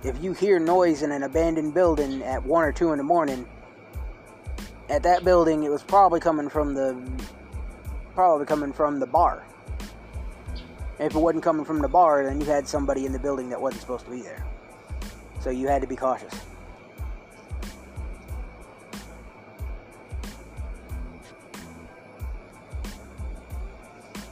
[0.02, 3.46] If you hear noise in an abandoned building at 1 or 2 in the morning,
[4.88, 6.96] at that building, it was probably coming from the
[8.16, 9.44] probably coming from the bar.
[10.98, 13.60] if it wasn't coming from the bar, then you had somebody in the building that
[13.60, 14.42] wasn't supposed to be there.
[15.40, 16.34] So you had to be cautious.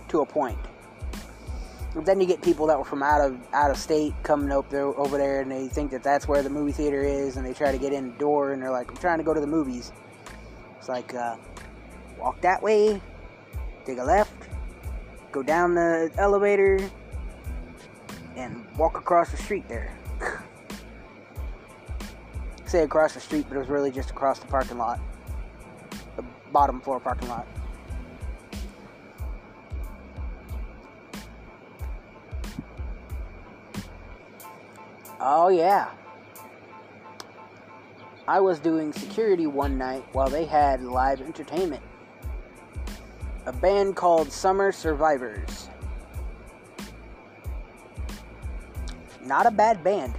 [0.08, 0.58] to a point.
[1.92, 4.70] But then you get people that were from out of out of state coming up
[4.70, 7.52] there over there, and they think that that's where the movie theater is, and they
[7.52, 9.46] try to get in the door, and they're like, "I'm trying to go to the
[9.46, 9.90] movies."
[10.78, 11.36] It's like, uh,
[12.16, 13.00] walk that way,
[13.84, 14.32] take a left,
[15.32, 16.78] go down the elevator,
[18.36, 19.96] and walk across the street there.
[22.64, 25.00] Say across the street, but it was really just across the parking lot,
[26.16, 27.46] the bottom floor parking lot.
[35.26, 35.90] Oh, yeah.
[38.28, 41.82] I was doing security one night while they had live entertainment.
[43.46, 45.68] A band called Summer Survivors.
[49.24, 50.14] Not a bad band.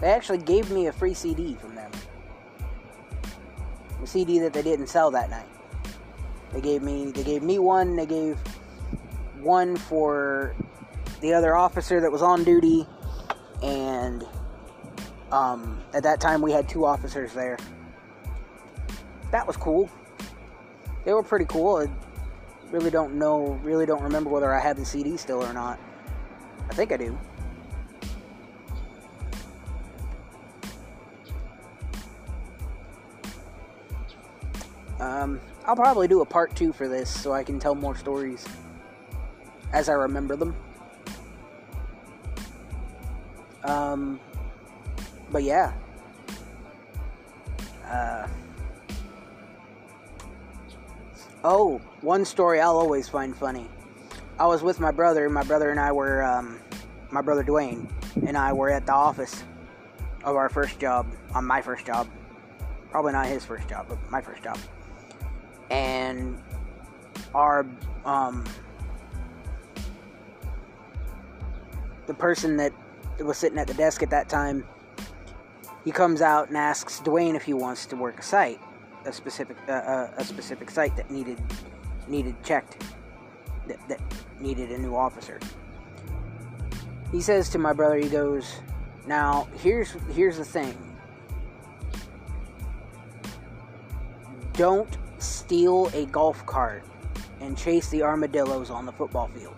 [0.00, 1.90] They actually gave me a free CD from them.
[4.02, 5.48] A CD that they didn't sell that night.
[6.52, 8.38] They gave me they gave me one, they gave
[9.40, 10.54] one for
[11.20, 12.86] the other officer that was on duty
[13.62, 14.26] and
[15.32, 17.58] um, at that time we had two officers there.
[19.32, 19.90] That was cool.
[21.06, 21.76] They were pretty cool.
[21.76, 21.88] I
[22.72, 25.78] really don't know, really don't remember whether I have the CD still or not.
[26.68, 27.16] I think I do.
[34.98, 38.44] Um, I'll probably do a part two for this so I can tell more stories
[39.72, 40.56] as I remember them.
[43.62, 44.18] Um,
[45.30, 45.72] but yeah.
[47.86, 48.26] Uh,
[51.46, 53.68] oh, one story I'll always find funny.
[54.38, 55.30] I was with my brother.
[55.30, 56.58] My brother and I were, um,
[57.10, 57.88] my brother Dwayne
[58.26, 59.44] and I were at the office
[60.24, 62.08] of our first job, on my first job.
[62.90, 64.58] Probably not his first job, but my first job.
[65.70, 66.36] And
[67.32, 67.64] our,
[68.04, 68.44] um,
[72.06, 72.72] the person that
[73.20, 74.64] was sitting at the desk at that time
[75.84, 78.60] he comes out and asks Dwayne if he wants to work a site,
[79.06, 81.40] a specific uh, uh, a specific site that needed
[82.08, 82.84] needed checked,
[83.66, 84.00] that, that
[84.40, 85.40] needed a new officer.
[87.12, 88.60] He says to my brother, he goes,
[89.06, 90.76] "Now here's here's the thing.
[94.52, 96.84] Don't steal a golf cart
[97.40, 99.56] and chase the armadillos on the football field."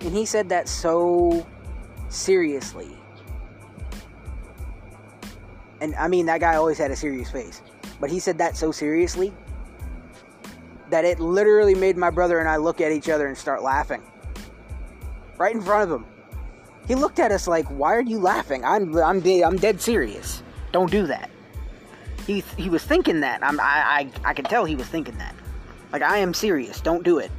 [0.00, 1.46] And he said that so
[2.08, 2.96] seriously
[5.80, 7.62] and I mean, that guy always had a serious face.
[8.00, 9.32] But he said that so seriously
[10.88, 14.02] that it literally made my brother and I look at each other and start laughing.
[15.38, 16.06] Right in front of him.
[16.88, 18.64] He looked at us like, "Why are you laughing?
[18.64, 20.42] I'm I'm I'm dead serious.
[20.72, 21.30] Don't do that."
[22.26, 23.44] He he was thinking that.
[23.44, 25.34] I'm I I I can tell he was thinking that.
[25.92, 26.80] Like I am serious.
[26.80, 27.30] Don't do it.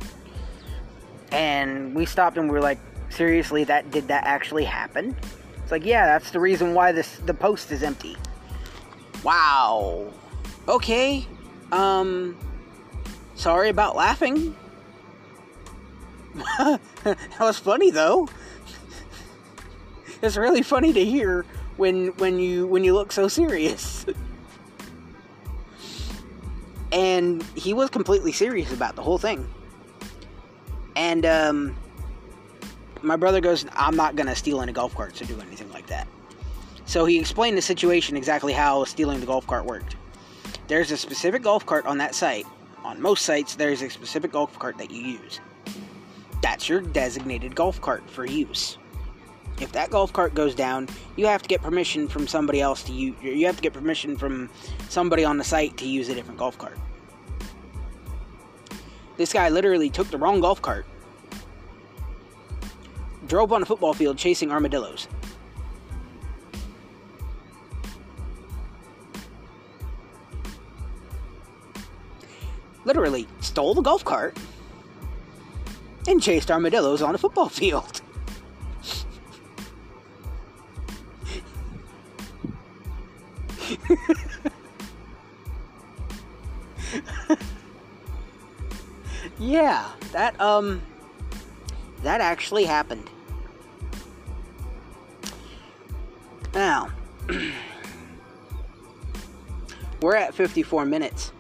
[1.31, 5.15] And we stopped and we were like, "Seriously, that did that actually happen?"
[5.61, 8.15] It's like, "Yeah, that's the reason why this the post is empty."
[9.23, 10.11] Wow.
[10.71, 11.27] Okay.
[11.73, 12.37] Um.
[13.35, 14.55] Sorry about laughing.
[16.57, 16.79] that
[17.39, 18.29] was funny though.
[20.21, 21.45] It's really funny to hear
[21.75, 24.05] when when you when you look so serious.
[26.93, 29.49] and he was completely serious about the whole thing.
[30.95, 31.75] And um
[33.01, 36.07] my brother goes, "I'm not gonna steal any golf carts or do anything like that."
[36.85, 39.97] So he explained the situation exactly how stealing the golf cart worked.
[40.71, 42.45] There's a specific golf cart on that site.
[42.85, 45.41] On most sites, there's a specific golf cart that you use.
[46.41, 48.77] That's your designated golf cart for use.
[49.59, 52.93] If that golf cart goes down, you have to get permission from somebody else to
[52.93, 53.17] use.
[53.21, 54.49] You have to get permission from
[54.87, 56.77] somebody on the site to use a different golf cart.
[59.17, 60.85] This guy literally took the wrong golf cart,
[63.27, 65.09] drove on a football field chasing armadillos.
[72.85, 74.37] Literally stole the golf cart
[76.07, 78.01] and chased armadillos on a football field.
[89.39, 90.81] yeah, that um
[92.03, 93.09] that actually happened.
[96.53, 96.89] Now,
[100.01, 101.31] we're at 54 minutes.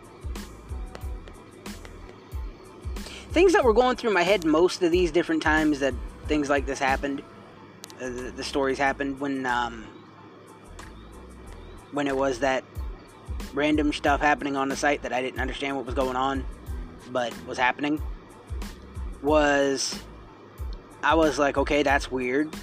[3.31, 5.93] Things that were going through my head most of these different times that
[6.27, 7.21] things like this happened,
[8.01, 9.85] uh, the, the, stories happened when um,
[11.91, 12.63] when it was that
[13.53, 16.45] random stuff happening on the site that I didn't understand what was going on,
[17.11, 18.01] but was happening.
[19.21, 19.99] Was
[21.03, 22.53] I was like, okay, that's weird,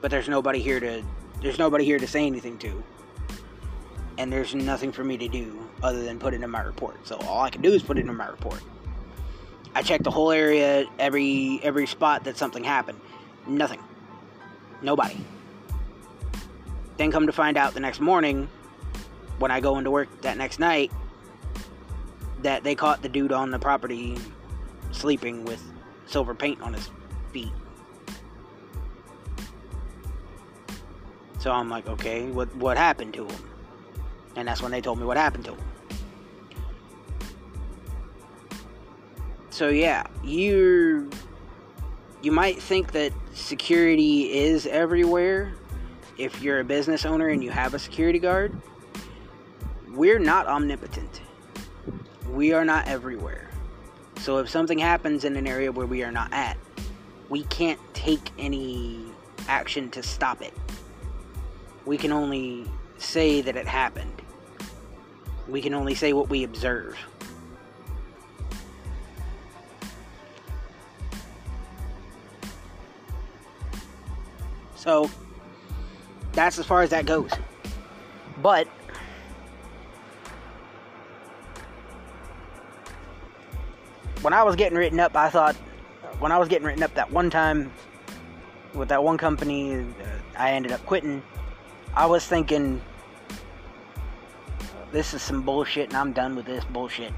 [0.00, 1.02] but there's nobody here to
[1.42, 2.82] there's nobody here to say anything to,
[4.18, 7.06] and there's nothing for me to do other than put it in my report.
[7.06, 8.62] So all I can do is put it in my report.
[9.76, 12.98] I checked the whole area, every every spot that something happened.
[13.46, 13.80] Nothing.
[14.80, 15.18] Nobody.
[16.96, 18.48] Then come to find out the next morning,
[19.38, 20.90] when I go into work that next night,
[22.40, 24.16] that they caught the dude on the property
[24.92, 25.62] sleeping with
[26.06, 26.88] silver paint on his
[27.34, 27.52] feet.
[31.38, 33.44] So I'm like, okay, what what happened to him?
[34.36, 35.65] And that's when they told me what happened to him.
[39.56, 41.08] So yeah, you
[42.20, 45.54] you might think that security is everywhere
[46.18, 48.54] if you're a business owner and you have a security guard.
[49.88, 51.22] We're not omnipotent.
[52.28, 53.48] We are not everywhere.
[54.18, 56.58] So if something happens in an area where we are not at,
[57.30, 59.06] we can't take any
[59.48, 60.52] action to stop it.
[61.86, 64.20] We can only say that it happened.
[65.48, 66.94] We can only say what we observe.
[74.86, 75.10] So
[76.32, 77.32] that's as far as that goes.
[78.40, 78.68] But
[84.22, 85.56] when I was getting written up, I thought
[86.20, 87.72] when I was getting written up that one time
[88.74, 89.84] with that one company, uh,
[90.38, 91.20] I ended up quitting.
[91.94, 92.80] I was thinking,
[94.92, 97.12] this is some bullshit, and I'm done with this bullshit.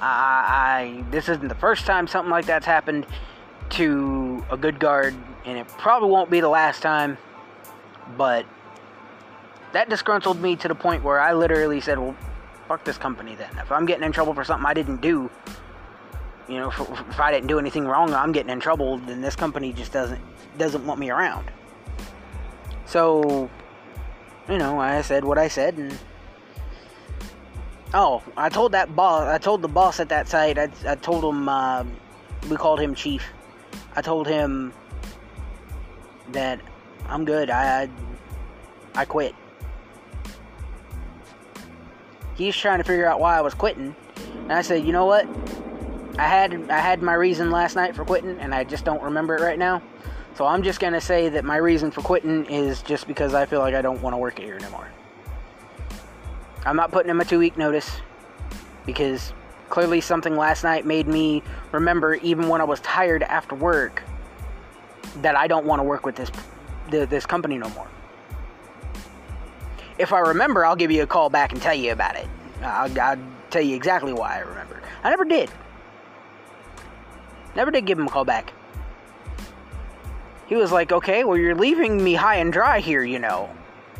[0.00, 3.06] I, I this isn't the first time something like that's happened
[3.70, 5.14] to a good guard,
[5.46, 7.16] and it probably won't be the last time.
[8.16, 8.44] But
[9.72, 12.16] that disgruntled me to the point where I literally said, "Well,
[12.68, 13.50] fuck this company then.
[13.58, 15.30] If I'm getting in trouble for something I didn't do,
[16.48, 18.98] you know, if, if I didn't do anything wrong, I'm getting in trouble.
[18.98, 20.20] Then this company just doesn't
[20.58, 21.50] doesn't want me around."
[22.86, 23.50] So,
[24.48, 25.98] you know, I said what I said, and
[27.94, 31.24] oh, I told that boss, I told the boss at that site, I, I told
[31.24, 31.84] him, uh,
[32.48, 33.24] we called him chief.
[33.96, 34.72] I told him
[36.32, 36.60] that
[37.08, 37.50] I'm good.
[37.50, 37.88] I
[38.94, 39.34] I, quit.
[42.34, 43.94] He's trying to figure out why I was quitting,
[44.42, 45.28] and I said, you know what?
[46.18, 49.36] I had I had my reason last night for quitting, and I just don't remember
[49.36, 49.82] it right now.
[50.34, 53.60] So I'm just gonna say that my reason for quitting is just because I feel
[53.60, 54.88] like I don't want to work here anymore.
[56.64, 58.00] I'm not putting him a two week notice
[58.86, 59.32] because
[59.68, 64.02] clearly something last night made me remember, even when I was tired after work,
[65.22, 66.30] that I don't want to work with this
[66.88, 67.88] this company no more.
[69.98, 72.28] If I remember, I'll give you a call back and tell you about it.
[72.62, 73.18] I'll, I'll
[73.50, 74.80] tell you exactly why I remember.
[75.02, 75.50] I never did.
[77.56, 78.52] Never did give him a call back
[80.46, 83.50] he was like, okay, well, you're leaving me high and dry here, you know.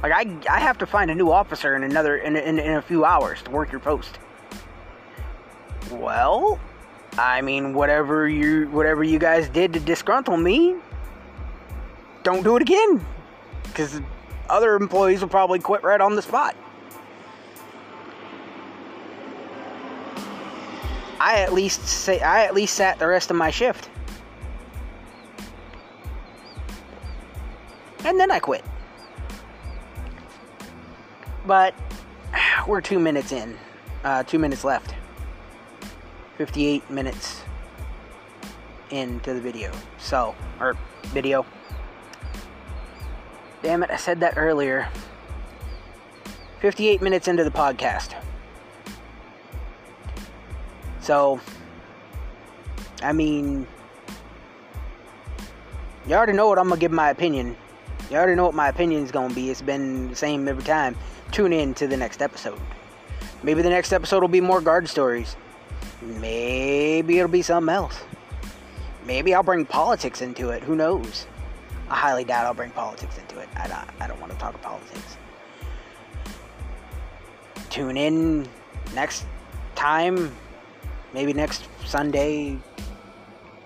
[0.02, 2.82] Like, I, I have to find a new officer in another, in, in, in a
[2.82, 4.18] few hours to work your post.
[5.90, 6.60] Well,
[7.18, 10.76] I mean, whatever you, whatever you guys did to disgruntle me,
[12.26, 13.06] don't do it again.
[13.62, 14.00] Because
[14.50, 16.56] other employees will probably quit right on the spot.
[21.18, 23.88] I at least say I at least sat the rest of my shift.
[28.06, 28.64] and then I quit.
[31.44, 31.74] But
[32.68, 33.56] we're two minutes in,
[34.04, 34.94] uh, two minutes left.
[36.38, 37.42] 58 minutes
[38.90, 39.72] into the video.
[39.98, 41.44] So, or video.
[43.66, 44.86] Damn it, I said that earlier.
[46.60, 48.14] 58 minutes into the podcast.
[51.00, 51.40] So,
[53.02, 53.66] I mean,
[56.06, 57.56] you already know what I'm gonna give my opinion
[58.08, 59.50] you already know what my opinion is going to be.
[59.50, 60.94] It's been the same every time.
[61.32, 62.60] Tune in to the next episode.
[63.42, 65.34] Maybe the next episode will be more guard stories.
[66.00, 68.00] Maybe it'll be something else.
[69.06, 70.62] Maybe I'll bring politics into it.
[70.62, 71.26] Who knows?
[71.88, 73.48] I highly doubt I'll bring politics into it.
[73.56, 75.16] I don't, I don't want to talk politics.
[77.70, 78.48] Tune in
[78.94, 79.26] next
[79.74, 80.34] time.
[81.12, 82.58] Maybe next Sunday.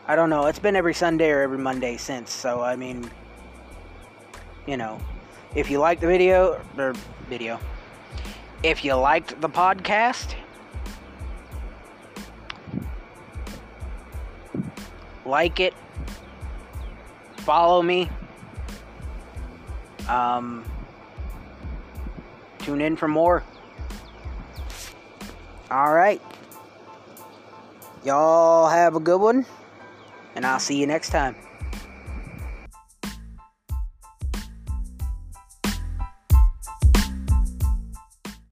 [0.07, 0.47] I don't know.
[0.47, 2.33] It's been every Sunday or every Monday since.
[2.33, 3.11] So, I mean,
[4.67, 5.01] you know,
[5.55, 6.95] if you like the video or
[7.29, 7.59] video,
[8.63, 10.35] if you liked the podcast,
[15.25, 15.75] like it,
[17.41, 18.09] follow me,
[20.09, 20.65] um,
[22.59, 23.43] tune in for more.
[25.71, 26.21] All right.
[28.05, 29.45] Y'all have a good one,
[30.35, 31.37] and I'll see you next time.